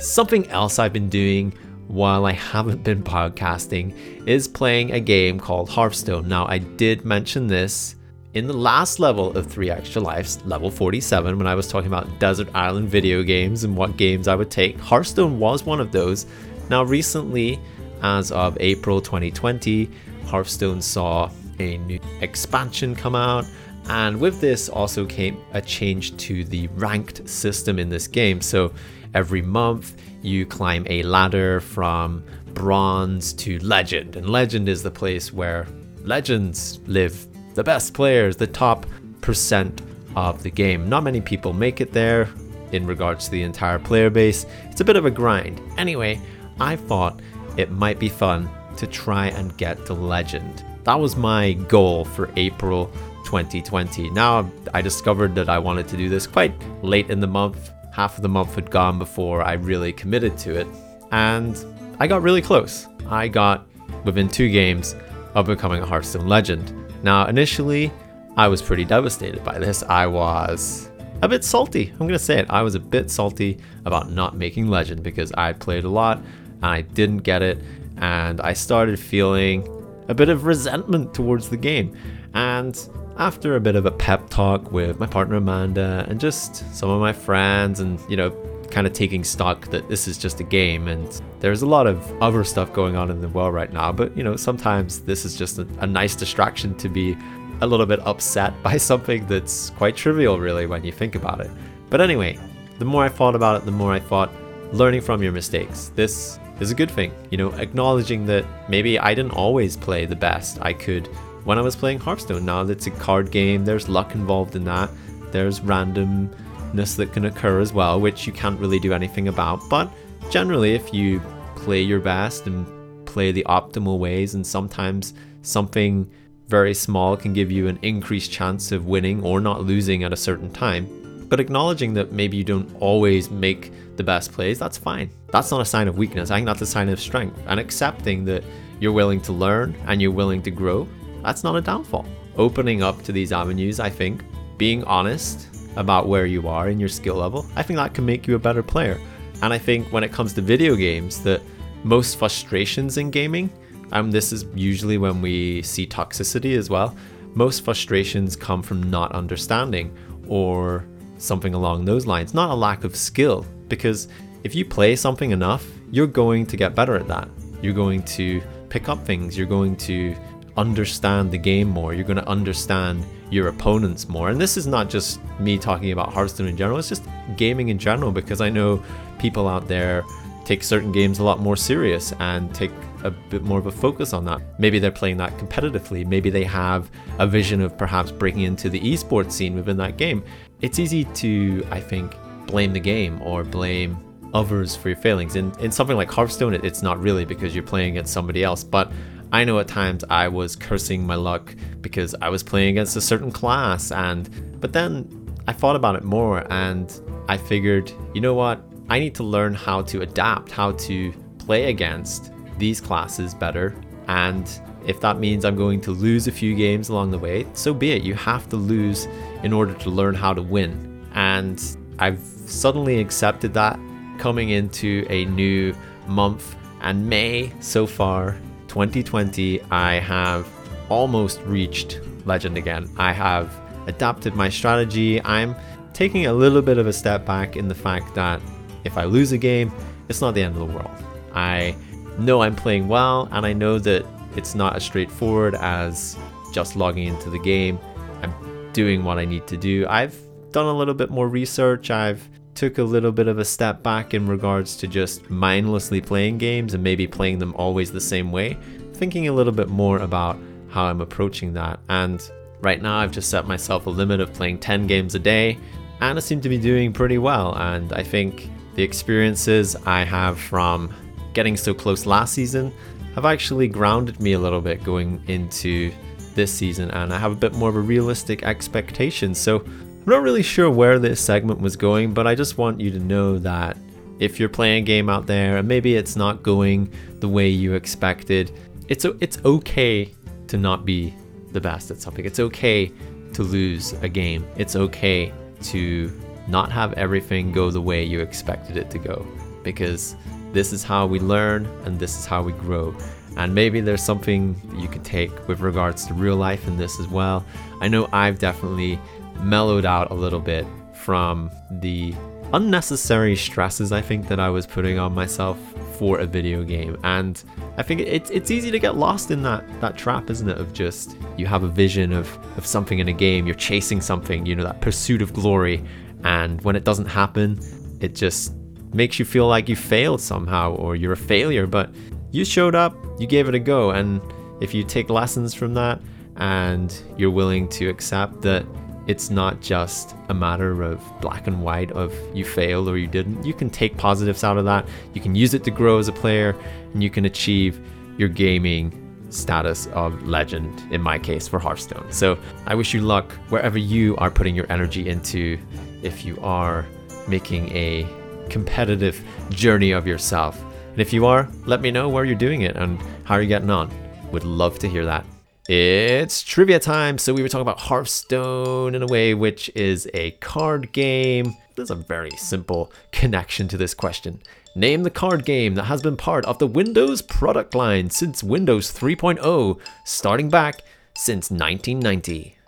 Something 0.00 0.50
else 0.50 0.80
I've 0.80 0.92
been 0.92 1.08
doing 1.08 1.52
while 1.86 2.26
I 2.26 2.32
haven't 2.32 2.82
been 2.82 3.04
podcasting 3.04 4.26
is 4.26 4.48
playing 4.48 4.90
a 4.90 4.98
game 4.98 5.38
called 5.38 5.70
Hearthstone. 5.70 6.26
Now, 6.26 6.46
I 6.46 6.58
did 6.58 7.04
mention 7.04 7.46
this 7.46 7.94
in 8.34 8.48
the 8.48 8.52
last 8.52 8.98
level 8.98 9.36
of 9.36 9.46
3 9.46 9.70
Extra 9.70 10.02
Lives, 10.02 10.44
level 10.44 10.68
47, 10.68 11.38
when 11.38 11.46
I 11.46 11.54
was 11.54 11.68
talking 11.68 11.86
about 11.86 12.18
desert 12.18 12.48
island 12.52 12.88
video 12.88 13.22
games 13.22 13.62
and 13.62 13.76
what 13.76 13.96
games 13.96 14.26
I 14.26 14.34
would 14.34 14.50
take, 14.50 14.78
Hearthstone 14.80 15.38
was 15.38 15.64
one 15.64 15.80
of 15.80 15.92
those. 15.92 16.26
Now, 16.68 16.82
recently, 16.82 17.60
as 18.02 18.32
of 18.32 18.56
April 18.58 19.00
2020, 19.00 19.88
Hearthstone 20.26 20.82
saw 20.82 21.30
a 21.60 21.78
new 21.78 22.00
expansion 22.20 22.96
come 22.96 23.14
out, 23.14 23.46
and 23.88 24.18
with 24.20 24.40
this 24.40 24.68
also 24.68 25.06
came 25.06 25.40
a 25.52 25.62
change 25.62 26.16
to 26.16 26.42
the 26.44 26.66
ranked 26.74 27.28
system 27.28 27.78
in 27.78 27.88
this 27.88 28.08
game. 28.08 28.40
So, 28.40 28.72
every 29.14 29.42
month, 29.42 29.96
you 30.22 30.44
climb 30.44 30.84
a 30.90 31.04
ladder 31.04 31.60
from 31.60 32.24
bronze 32.52 33.32
to 33.34 33.60
legend, 33.60 34.16
and 34.16 34.28
legend 34.28 34.68
is 34.68 34.82
the 34.82 34.90
place 34.90 35.32
where 35.32 35.68
legends 36.02 36.80
live 36.86 37.28
the 37.54 37.64
best 37.64 37.94
players, 37.94 38.36
the 38.36 38.46
top 38.46 38.86
percent 39.20 39.80
of 40.16 40.42
the 40.42 40.50
game. 40.50 40.88
Not 40.88 41.04
many 41.04 41.20
people 41.20 41.52
make 41.52 41.80
it 41.80 41.92
there 41.92 42.28
in 42.72 42.86
regards 42.86 43.26
to 43.26 43.30
the 43.30 43.42
entire 43.42 43.78
player 43.78 44.10
base. 44.10 44.46
It's 44.64 44.80
a 44.80 44.84
bit 44.84 44.96
of 44.96 45.06
a 45.06 45.10
grind. 45.10 45.60
Anyway, 45.78 46.20
I 46.60 46.76
thought 46.76 47.20
it 47.56 47.70
might 47.70 47.98
be 47.98 48.08
fun 48.08 48.48
to 48.76 48.86
try 48.86 49.28
and 49.28 49.56
get 49.56 49.86
to 49.86 49.94
legend. 49.94 50.64
That 50.84 50.98
was 50.98 51.16
my 51.16 51.52
goal 51.52 52.04
for 52.04 52.30
April 52.36 52.86
2020. 53.24 54.10
Now 54.10 54.50
I 54.74 54.82
discovered 54.82 55.34
that 55.36 55.48
I 55.48 55.58
wanted 55.58 55.88
to 55.88 55.96
do 55.96 56.08
this 56.08 56.26
quite 56.26 56.52
late 56.82 57.10
in 57.10 57.20
the 57.20 57.26
month. 57.26 57.70
Half 57.92 58.16
of 58.16 58.22
the 58.22 58.28
month 58.28 58.56
had 58.56 58.70
gone 58.70 58.98
before 58.98 59.42
I 59.42 59.54
really 59.54 59.92
committed 59.92 60.36
to 60.38 60.58
it. 60.58 60.66
And 61.12 61.56
I 62.00 62.06
got 62.06 62.22
really 62.22 62.42
close. 62.42 62.86
I 63.08 63.28
got 63.28 63.66
within 64.04 64.28
two 64.28 64.50
games 64.50 64.96
of 65.34 65.46
becoming 65.46 65.82
a 65.82 65.86
Hearthstone 65.86 66.28
legend. 66.28 66.83
Now, 67.04 67.26
initially, 67.26 67.92
I 68.34 68.48
was 68.48 68.62
pretty 68.62 68.86
devastated 68.86 69.44
by 69.44 69.58
this. 69.58 69.82
I 69.82 70.06
was 70.06 70.90
a 71.20 71.28
bit 71.28 71.44
salty. 71.44 71.90
I'm 71.90 71.98
going 71.98 72.12
to 72.12 72.18
say 72.18 72.38
it. 72.38 72.46
I 72.48 72.62
was 72.62 72.74
a 72.74 72.80
bit 72.80 73.10
salty 73.10 73.58
about 73.84 74.10
not 74.10 74.38
making 74.38 74.68
Legend 74.68 75.02
because 75.02 75.30
I 75.32 75.52
played 75.52 75.84
a 75.84 75.88
lot 75.90 76.16
and 76.16 76.64
I 76.64 76.80
didn't 76.80 77.18
get 77.18 77.42
it. 77.42 77.58
And 77.98 78.40
I 78.40 78.54
started 78.54 78.98
feeling 78.98 79.68
a 80.08 80.14
bit 80.14 80.30
of 80.30 80.46
resentment 80.46 81.12
towards 81.12 81.50
the 81.50 81.58
game. 81.58 81.94
And 82.32 82.74
after 83.18 83.54
a 83.54 83.60
bit 83.60 83.76
of 83.76 83.84
a 83.84 83.90
pep 83.90 84.30
talk 84.30 84.72
with 84.72 84.98
my 84.98 85.06
partner 85.06 85.36
Amanda 85.36 86.06
and 86.08 86.18
just 86.18 86.74
some 86.74 86.88
of 86.88 87.02
my 87.02 87.12
friends, 87.12 87.80
and 87.80 88.00
you 88.08 88.16
know, 88.16 88.30
kind 88.74 88.88
of 88.88 88.92
taking 88.92 89.22
stock 89.22 89.68
that 89.68 89.88
this 89.88 90.08
is 90.08 90.18
just 90.18 90.40
a 90.40 90.42
game 90.42 90.88
and 90.88 91.22
there's 91.38 91.62
a 91.62 91.66
lot 91.66 91.86
of 91.86 91.96
other 92.20 92.42
stuff 92.42 92.72
going 92.72 92.96
on 92.96 93.08
in 93.08 93.20
the 93.20 93.28
world 93.28 93.54
right 93.54 93.72
now 93.72 93.92
but 93.92 94.14
you 94.16 94.24
know 94.24 94.34
sometimes 94.34 94.98
this 95.02 95.24
is 95.24 95.36
just 95.36 95.60
a, 95.60 95.68
a 95.78 95.86
nice 95.86 96.16
distraction 96.16 96.74
to 96.74 96.88
be 96.88 97.16
a 97.60 97.66
little 97.66 97.86
bit 97.86 98.00
upset 98.00 98.52
by 98.64 98.76
something 98.76 99.24
that's 99.28 99.70
quite 99.70 99.94
trivial 99.94 100.40
really 100.40 100.66
when 100.66 100.82
you 100.82 100.90
think 100.90 101.14
about 101.14 101.40
it. 101.40 101.50
But 101.88 102.00
anyway 102.00 102.36
the 102.80 102.84
more 102.84 103.04
i 103.04 103.08
thought 103.08 103.36
about 103.36 103.54
it 103.62 103.64
the 103.64 103.70
more 103.70 103.92
i 103.92 104.00
thought 104.00 104.32
learning 104.72 105.02
from 105.02 105.22
your 105.22 105.30
mistakes 105.30 105.92
this 105.94 106.40
is 106.58 106.72
a 106.72 106.74
good 106.74 106.90
thing. 106.90 107.12
You 107.30 107.38
know 107.38 107.52
acknowledging 107.52 108.26
that 108.26 108.44
maybe 108.68 108.98
i 108.98 109.14
didn't 109.14 109.36
always 109.44 109.76
play 109.76 110.04
the 110.04 110.16
best 110.16 110.58
i 110.62 110.72
could 110.72 111.06
when 111.44 111.58
i 111.60 111.62
was 111.62 111.76
playing 111.76 112.00
hearthstone. 112.00 112.44
Now 112.44 112.62
it's 112.62 112.88
a 112.88 112.90
card 112.90 113.30
game 113.30 113.64
there's 113.64 113.88
luck 113.88 114.16
involved 114.16 114.56
in 114.56 114.64
that. 114.64 114.90
There's 115.30 115.60
random 115.60 116.34
that 116.74 117.12
can 117.12 117.24
occur 117.24 117.60
as 117.60 117.72
well, 117.72 118.00
which 118.00 118.26
you 118.26 118.32
can't 118.32 118.58
really 118.58 118.78
do 118.78 118.92
anything 118.92 119.28
about. 119.28 119.62
But 119.68 119.90
generally, 120.30 120.74
if 120.74 120.92
you 120.92 121.20
play 121.56 121.80
your 121.80 122.00
best 122.00 122.46
and 122.46 122.66
play 123.06 123.32
the 123.32 123.44
optimal 123.44 123.98
ways, 123.98 124.34
and 124.34 124.46
sometimes 124.46 125.14
something 125.42 126.10
very 126.48 126.74
small 126.74 127.16
can 127.16 127.32
give 127.32 127.50
you 127.50 127.68
an 127.68 127.78
increased 127.82 128.30
chance 128.30 128.72
of 128.72 128.86
winning 128.86 129.22
or 129.22 129.40
not 129.40 129.62
losing 129.62 130.04
at 130.04 130.12
a 130.12 130.16
certain 130.16 130.50
time. 130.50 130.86
But 131.28 131.40
acknowledging 131.40 131.94
that 131.94 132.12
maybe 132.12 132.36
you 132.36 132.44
don't 132.44 132.70
always 132.80 133.30
make 133.30 133.72
the 133.96 134.02
best 134.02 134.32
plays, 134.32 134.58
that's 134.58 134.76
fine. 134.76 135.10
That's 135.30 135.50
not 135.50 135.60
a 135.60 135.64
sign 135.64 135.88
of 135.88 135.96
weakness. 135.96 136.30
I 136.30 136.36
think 136.36 136.46
that's 136.46 136.60
a 136.60 136.66
sign 136.66 136.88
of 136.88 137.00
strength. 137.00 137.40
And 137.46 137.58
accepting 137.58 138.24
that 138.26 138.44
you're 138.80 138.92
willing 138.92 139.20
to 139.22 139.32
learn 139.32 139.74
and 139.86 140.02
you're 140.02 140.10
willing 140.10 140.42
to 140.42 140.50
grow, 140.50 140.86
that's 141.22 141.44
not 141.44 141.56
a 141.56 141.60
downfall. 141.60 142.06
Opening 142.36 142.82
up 142.82 143.02
to 143.04 143.12
these 143.12 143.32
avenues, 143.32 143.80
I 143.80 143.88
think, 143.88 144.22
being 144.58 144.84
honest 144.84 145.53
about 145.76 146.08
where 146.08 146.26
you 146.26 146.48
are 146.48 146.68
in 146.68 146.78
your 146.80 146.88
skill 146.88 147.16
level, 147.16 147.46
I 147.56 147.62
think 147.62 147.76
that 147.78 147.94
can 147.94 148.06
make 148.06 148.26
you 148.26 148.34
a 148.34 148.38
better 148.38 148.62
player. 148.62 149.00
And 149.42 149.52
I 149.52 149.58
think 149.58 149.92
when 149.92 150.04
it 150.04 150.12
comes 150.12 150.32
to 150.34 150.40
video 150.40 150.76
games, 150.76 151.22
that 151.22 151.42
most 151.82 152.18
frustrations 152.18 152.96
in 152.96 153.10
gaming, 153.10 153.50
and 153.92 154.06
um, 154.06 154.10
this 154.10 154.32
is 154.32 154.46
usually 154.54 154.98
when 154.98 155.20
we 155.20 155.62
see 155.62 155.86
toxicity 155.86 156.56
as 156.56 156.70
well, 156.70 156.96
most 157.34 157.64
frustrations 157.64 158.36
come 158.36 158.62
from 158.62 158.90
not 158.90 159.12
understanding 159.12 159.96
or 160.26 160.86
something 161.18 161.54
along 161.54 161.84
those 161.84 162.06
lines, 162.06 162.34
not 162.34 162.50
a 162.50 162.54
lack 162.54 162.84
of 162.84 162.96
skill. 162.96 163.46
Because 163.68 164.08
if 164.42 164.54
you 164.54 164.64
play 164.64 164.96
something 164.96 165.30
enough, 165.30 165.66
you're 165.90 166.06
going 166.06 166.46
to 166.46 166.56
get 166.56 166.74
better 166.74 166.96
at 166.96 167.08
that. 167.08 167.28
You're 167.62 167.74
going 167.74 168.02
to 168.02 168.42
pick 168.68 168.88
up 168.88 169.04
things, 169.04 169.36
you're 169.36 169.46
going 169.46 169.76
to 169.76 170.16
understand 170.56 171.30
the 171.30 171.38
game 171.38 171.68
more, 171.68 171.94
you're 171.94 172.04
going 172.04 172.16
to 172.16 172.28
understand 172.28 173.04
your 173.30 173.48
opponents 173.48 174.08
more. 174.08 174.28
And 174.28 174.40
this 174.40 174.56
is 174.56 174.66
not 174.66 174.88
just 174.88 175.20
me 175.40 175.58
talking 175.58 175.92
about 175.92 176.12
Hearthstone 176.12 176.46
in 176.46 176.56
general, 176.56 176.78
it's 176.78 176.88
just 176.88 177.04
gaming 177.36 177.68
in 177.68 177.78
general 177.78 178.12
because 178.12 178.40
I 178.40 178.50
know 178.50 178.82
people 179.18 179.48
out 179.48 179.66
there 179.68 180.04
take 180.44 180.62
certain 180.62 180.92
games 180.92 181.18
a 181.18 181.24
lot 181.24 181.40
more 181.40 181.56
serious 181.56 182.12
and 182.20 182.54
take 182.54 182.70
a 183.02 183.10
bit 183.10 183.42
more 183.42 183.58
of 183.58 183.66
a 183.66 183.72
focus 183.72 184.12
on 184.12 184.24
that. 184.24 184.40
Maybe 184.58 184.78
they're 184.78 184.90
playing 184.90 185.18
that 185.18 185.36
competitively. 185.38 186.06
Maybe 186.06 186.30
they 186.30 186.44
have 186.44 186.90
a 187.18 187.26
vision 187.26 187.60
of 187.60 187.76
perhaps 187.76 188.10
breaking 188.10 188.42
into 188.42 188.70
the 188.70 188.80
esports 188.80 189.32
scene 189.32 189.54
within 189.54 189.76
that 189.78 189.96
game. 189.96 190.24
It's 190.62 190.78
easy 190.78 191.04
to, 191.04 191.66
I 191.70 191.80
think, 191.80 192.16
blame 192.46 192.72
the 192.72 192.80
game 192.80 193.20
or 193.22 193.44
blame 193.44 193.98
others 194.32 194.74
for 194.74 194.88
your 194.88 194.96
failings. 194.96 195.36
In 195.36 195.52
in 195.60 195.70
something 195.70 195.96
like 195.96 196.10
Hearthstone, 196.10 196.54
it, 196.54 196.64
it's 196.64 196.82
not 196.82 196.98
really 196.98 197.24
because 197.24 197.54
you're 197.54 197.64
playing 197.64 197.90
against 197.90 198.12
somebody 198.12 198.42
else. 198.42 198.64
But 198.64 198.90
I 199.34 199.42
know 199.42 199.58
at 199.58 199.66
times 199.66 200.04
I 200.08 200.28
was 200.28 200.54
cursing 200.54 201.04
my 201.04 201.16
luck 201.16 201.56
because 201.80 202.14
I 202.22 202.28
was 202.28 202.44
playing 202.44 202.68
against 202.68 202.94
a 202.94 203.00
certain 203.00 203.32
class, 203.32 203.90
and 203.90 204.30
but 204.60 204.72
then 204.72 205.08
I 205.48 205.52
thought 205.52 205.74
about 205.74 205.96
it 205.96 206.04
more 206.04 206.46
and 206.52 206.88
I 207.28 207.36
figured, 207.36 207.90
you 208.14 208.20
know 208.20 208.34
what? 208.34 208.62
I 208.88 209.00
need 209.00 209.12
to 209.16 209.24
learn 209.24 209.52
how 209.52 209.82
to 209.82 210.02
adapt, 210.02 210.52
how 210.52 210.70
to 210.86 211.12
play 211.38 211.64
against 211.64 212.30
these 212.58 212.80
classes 212.80 213.34
better. 213.34 213.74
And 214.06 214.48
if 214.86 215.00
that 215.00 215.18
means 215.18 215.44
I'm 215.44 215.56
going 215.56 215.80
to 215.80 215.90
lose 215.90 216.28
a 216.28 216.32
few 216.32 216.54
games 216.54 216.88
along 216.88 217.10
the 217.10 217.18
way, 217.18 217.44
so 217.54 217.74
be 217.74 217.90
it. 217.90 218.04
You 218.04 218.14
have 218.14 218.48
to 218.50 218.56
lose 218.56 219.08
in 219.42 219.52
order 219.52 219.74
to 219.74 219.90
learn 219.90 220.14
how 220.14 220.32
to 220.32 220.42
win. 220.42 221.04
And 221.14 221.60
I've 221.98 222.20
suddenly 222.20 223.00
accepted 223.00 223.52
that 223.54 223.80
coming 224.16 224.50
into 224.50 225.04
a 225.10 225.24
new 225.24 225.74
month 226.06 226.54
and 226.82 227.08
May 227.08 227.52
so 227.58 227.84
far, 227.84 228.36
2020, 228.74 229.62
I 229.70 230.00
have 230.00 230.48
almost 230.88 231.40
reached 231.42 232.00
Legend 232.24 232.58
again. 232.58 232.90
I 232.96 233.12
have 233.12 233.48
adapted 233.86 234.34
my 234.34 234.48
strategy. 234.48 235.22
I'm 235.24 235.54
taking 235.92 236.26
a 236.26 236.32
little 236.32 236.60
bit 236.60 236.76
of 236.76 236.88
a 236.88 236.92
step 236.92 237.24
back 237.24 237.54
in 237.54 237.68
the 237.68 237.74
fact 237.76 238.16
that 238.16 238.40
if 238.82 238.98
I 238.98 239.04
lose 239.04 239.30
a 239.30 239.38
game, 239.38 239.72
it's 240.08 240.20
not 240.20 240.34
the 240.34 240.42
end 240.42 240.56
of 240.56 240.66
the 240.66 240.74
world. 240.74 240.90
I 241.34 241.76
know 242.18 242.42
I'm 242.42 242.56
playing 242.56 242.88
well, 242.88 243.28
and 243.30 243.46
I 243.46 243.52
know 243.52 243.78
that 243.78 244.04
it's 244.34 244.56
not 244.56 244.74
as 244.74 244.82
straightforward 244.82 245.54
as 245.54 246.18
just 246.52 246.74
logging 246.74 247.06
into 247.06 247.30
the 247.30 247.38
game. 247.38 247.78
I'm 248.22 248.72
doing 248.72 249.04
what 249.04 249.18
I 249.18 249.24
need 249.24 249.46
to 249.46 249.56
do. 249.56 249.86
I've 249.88 250.18
done 250.50 250.66
a 250.66 250.76
little 250.76 250.94
bit 250.94 251.10
more 251.10 251.28
research. 251.28 251.92
I've 251.92 252.28
took 252.54 252.78
a 252.78 252.82
little 252.82 253.12
bit 253.12 253.28
of 253.28 253.38
a 253.38 253.44
step 253.44 253.82
back 253.82 254.14
in 254.14 254.26
regards 254.26 254.76
to 254.76 254.86
just 254.86 255.28
mindlessly 255.30 256.00
playing 256.00 256.38
games 256.38 256.74
and 256.74 256.82
maybe 256.82 257.06
playing 257.06 257.38
them 257.38 257.54
always 257.56 257.92
the 257.92 258.00
same 258.00 258.32
way, 258.32 258.56
thinking 258.94 259.28
a 259.28 259.32
little 259.32 259.52
bit 259.52 259.68
more 259.68 259.98
about 259.98 260.38
how 260.68 260.84
I'm 260.84 261.00
approaching 261.00 261.52
that. 261.54 261.80
And 261.88 262.22
right 262.60 262.80
now, 262.80 262.98
I've 262.98 263.12
just 263.12 263.30
set 263.30 263.46
myself 263.46 263.86
a 263.86 263.90
limit 263.90 264.20
of 264.20 264.32
playing 264.32 264.58
10 264.58 264.86
games 264.86 265.14
a 265.14 265.18
day, 265.18 265.58
and 266.00 266.18
I 266.18 266.20
seem 266.20 266.40
to 266.40 266.48
be 266.48 266.58
doing 266.58 266.92
pretty 266.92 267.18
well. 267.18 267.56
And 267.56 267.92
I 267.92 268.02
think 268.02 268.50
the 268.74 268.82
experiences 268.82 269.76
I 269.86 270.04
have 270.04 270.38
from 270.38 270.92
getting 271.32 271.56
so 271.56 271.74
close 271.74 272.06
last 272.06 272.34
season 272.34 272.72
have 273.14 273.24
actually 273.24 273.68
grounded 273.68 274.20
me 274.20 274.32
a 274.32 274.38
little 274.38 274.60
bit 274.60 274.82
going 274.82 275.22
into 275.28 275.92
this 276.34 276.52
season, 276.52 276.90
and 276.90 277.12
I 277.12 277.18
have 277.18 277.32
a 277.32 277.36
bit 277.36 277.54
more 277.54 277.68
of 277.68 277.76
a 277.76 277.80
realistic 277.80 278.42
expectation. 278.42 279.34
So 279.34 279.64
I'm 280.04 280.10
not 280.10 280.22
really 280.22 280.42
sure 280.42 280.70
where 280.70 280.98
this 280.98 281.18
segment 281.18 281.62
was 281.62 281.76
going, 281.76 282.12
but 282.12 282.26
I 282.26 282.34
just 282.34 282.58
want 282.58 282.78
you 282.78 282.90
to 282.90 282.98
know 282.98 283.38
that 283.38 283.78
if 284.18 284.38
you're 284.38 284.50
playing 284.50 284.82
a 284.82 284.86
game 284.86 285.08
out 285.08 285.26
there 285.26 285.56
and 285.56 285.66
maybe 285.66 285.96
it's 285.96 286.14
not 286.14 286.42
going 286.42 286.92
the 287.20 287.28
way 287.28 287.48
you 287.48 287.72
expected, 287.72 288.52
it's 288.88 289.06
it's 289.06 289.42
okay 289.46 290.14
to 290.48 290.58
not 290.58 290.84
be 290.84 291.14
the 291.52 291.60
best 291.60 291.90
at 291.90 292.02
something. 292.02 292.26
It's 292.26 292.38
okay 292.38 292.92
to 293.32 293.42
lose 293.42 293.94
a 294.02 294.08
game. 294.10 294.46
It's 294.56 294.76
okay 294.76 295.32
to 295.62 296.12
not 296.48 296.70
have 296.70 296.92
everything 296.98 297.50
go 297.50 297.70
the 297.70 297.80
way 297.80 298.04
you 298.04 298.20
expected 298.20 298.76
it 298.76 298.90
to 298.90 298.98
go 298.98 299.26
because 299.62 300.16
this 300.52 300.74
is 300.74 300.84
how 300.84 301.06
we 301.06 301.18
learn 301.18 301.64
and 301.86 301.98
this 301.98 302.18
is 302.18 302.26
how 302.26 302.42
we 302.42 302.52
grow. 302.52 302.94
And 303.38 303.54
maybe 303.54 303.80
there's 303.80 304.02
something 304.02 304.54
you 304.76 304.86
could 304.86 305.02
take 305.02 305.48
with 305.48 305.60
regards 305.60 306.06
to 306.08 306.12
real 306.12 306.36
life 306.36 306.68
in 306.68 306.76
this 306.76 307.00
as 307.00 307.08
well. 307.08 307.42
I 307.80 307.88
know 307.88 308.06
I've 308.12 308.38
definitely 308.38 309.00
mellowed 309.40 309.84
out 309.84 310.10
a 310.10 310.14
little 310.14 310.40
bit 310.40 310.66
from 310.94 311.50
the 311.70 312.14
unnecessary 312.52 313.34
stresses 313.34 313.90
I 313.90 314.00
think 314.00 314.28
that 314.28 314.38
I 314.38 314.48
was 314.48 314.66
putting 314.66 314.98
on 314.98 315.12
myself 315.12 315.58
for 315.98 316.18
a 316.18 316.26
video 316.26 316.62
game. 316.62 316.96
And 317.02 317.42
I 317.76 317.82
think 317.82 318.00
it's 318.00 318.30
it's 318.30 318.50
easy 318.50 318.70
to 318.70 318.78
get 318.78 318.96
lost 318.96 319.30
in 319.30 319.42
that 319.42 319.64
that 319.80 319.96
trap, 319.96 320.30
isn't 320.30 320.48
it? 320.48 320.58
Of 320.58 320.72
just 320.72 321.16
you 321.36 321.46
have 321.46 321.62
a 321.62 321.68
vision 321.68 322.12
of 322.12 322.38
of 322.56 322.66
something 322.66 322.98
in 322.98 323.08
a 323.08 323.12
game, 323.12 323.46
you're 323.46 323.54
chasing 323.54 324.00
something, 324.00 324.46
you 324.46 324.54
know, 324.54 324.64
that 324.64 324.80
pursuit 324.80 325.22
of 325.22 325.32
glory, 325.32 325.84
and 326.22 326.62
when 326.62 326.76
it 326.76 326.84
doesn't 326.84 327.06
happen, 327.06 327.58
it 328.00 328.14
just 328.14 328.54
makes 328.92 329.18
you 329.18 329.24
feel 329.24 329.48
like 329.48 329.68
you 329.68 329.76
failed 329.76 330.20
somehow 330.20 330.74
or 330.76 330.94
you're 330.94 331.12
a 331.12 331.16
failure. 331.16 331.66
But 331.66 331.90
you 332.30 332.44
showed 332.44 332.74
up, 332.74 332.96
you 333.18 333.26
gave 333.26 333.48
it 333.48 333.54
a 333.54 333.58
go, 333.58 333.90
and 333.90 334.20
if 334.60 334.72
you 334.74 334.84
take 334.84 335.10
lessons 335.10 335.54
from 335.54 335.74
that 335.74 336.00
and 336.36 337.00
you're 337.16 337.30
willing 337.30 337.68
to 337.68 337.88
accept 337.88 338.42
that 338.42 338.64
it's 339.06 339.30
not 339.30 339.60
just 339.60 340.14
a 340.28 340.34
matter 340.34 340.82
of 340.82 341.00
black 341.20 341.46
and 341.46 341.62
white 341.62 341.92
of 341.92 342.14
you 342.34 342.44
failed 342.44 342.88
or 342.88 342.96
you 342.96 343.06
didn't. 343.06 343.44
You 343.44 343.52
can 343.52 343.68
take 343.68 343.96
positives 343.96 344.42
out 344.44 344.56
of 344.56 344.64
that. 344.64 344.88
You 345.12 345.20
can 345.20 345.34
use 345.34 345.54
it 345.54 345.64
to 345.64 345.70
grow 345.70 345.98
as 345.98 346.08
a 346.08 346.12
player 346.12 346.56
and 346.92 347.02
you 347.02 347.10
can 347.10 347.24
achieve 347.24 347.80
your 348.16 348.28
gaming 348.28 349.00
status 349.30 349.86
of 349.88 350.26
legend 350.26 350.82
in 350.92 351.02
my 351.02 351.18
case 351.18 351.48
for 351.48 351.58
Hearthstone. 351.58 352.10
So 352.10 352.38
I 352.66 352.74
wish 352.74 352.94
you 352.94 353.00
luck 353.00 353.32
wherever 353.48 353.78
you 353.78 354.16
are 354.16 354.30
putting 354.30 354.54
your 354.54 354.70
energy 354.70 355.08
into 355.08 355.58
if 356.02 356.24
you 356.24 356.38
are 356.40 356.86
making 357.28 357.70
a 357.76 358.06
competitive 358.48 359.22
journey 359.50 359.90
of 359.90 360.06
yourself. 360.06 360.62
And 360.92 361.00
if 361.00 361.12
you 361.12 361.26
are, 361.26 361.48
let 361.66 361.80
me 361.80 361.90
know 361.90 362.08
where 362.08 362.24
you're 362.24 362.36
doing 362.36 362.62
it 362.62 362.76
and 362.76 363.00
how 363.24 363.36
you're 363.36 363.46
getting 363.46 363.70
on. 363.70 363.90
Would 364.30 364.44
love 364.44 364.78
to 364.80 364.88
hear 364.88 365.04
that. 365.04 365.26
It's 365.66 366.42
trivia 366.42 366.78
time. 366.78 367.16
So 367.16 367.32
we 367.32 367.40
were 367.40 367.48
talking 367.48 367.62
about 367.62 367.80
Hearthstone 367.80 368.94
in 368.94 369.02
a 369.02 369.06
way, 369.06 369.32
which 369.32 369.70
is 369.74 370.06
a 370.12 370.32
card 370.32 370.92
game. 370.92 371.56
There's 371.74 371.90
a 371.90 371.94
very 371.94 372.32
simple 372.32 372.92
connection 373.12 373.66
to 373.68 373.78
this 373.78 373.94
question. 373.94 374.42
Name 374.76 375.04
the 375.04 375.10
card 375.10 375.46
game 375.46 375.74
that 375.76 375.84
has 375.84 376.02
been 376.02 376.18
part 376.18 376.44
of 376.44 376.58
the 376.58 376.66
Windows 376.66 377.22
product 377.22 377.74
line 377.74 378.10
since 378.10 378.42
Windows 378.42 378.92
3.0, 378.92 379.80
starting 380.04 380.50
back 380.50 380.82
since 381.16 381.50
1990. 381.50 382.58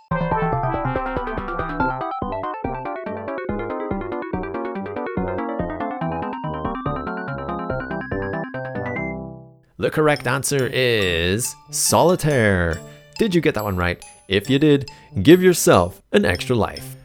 The 9.79 9.91
correct 9.91 10.25
answer 10.25 10.71
is 10.73 11.55
solitaire. 11.69 12.81
Did 13.19 13.35
you 13.35 13.41
get 13.41 13.53
that 13.53 13.63
one 13.63 13.77
right? 13.77 14.03
If 14.27 14.49
you 14.49 14.57
did, 14.57 14.89
give 15.21 15.43
yourself 15.43 16.01
an 16.13 16.25
extra 16.25 16.55
life. 16.55 16.95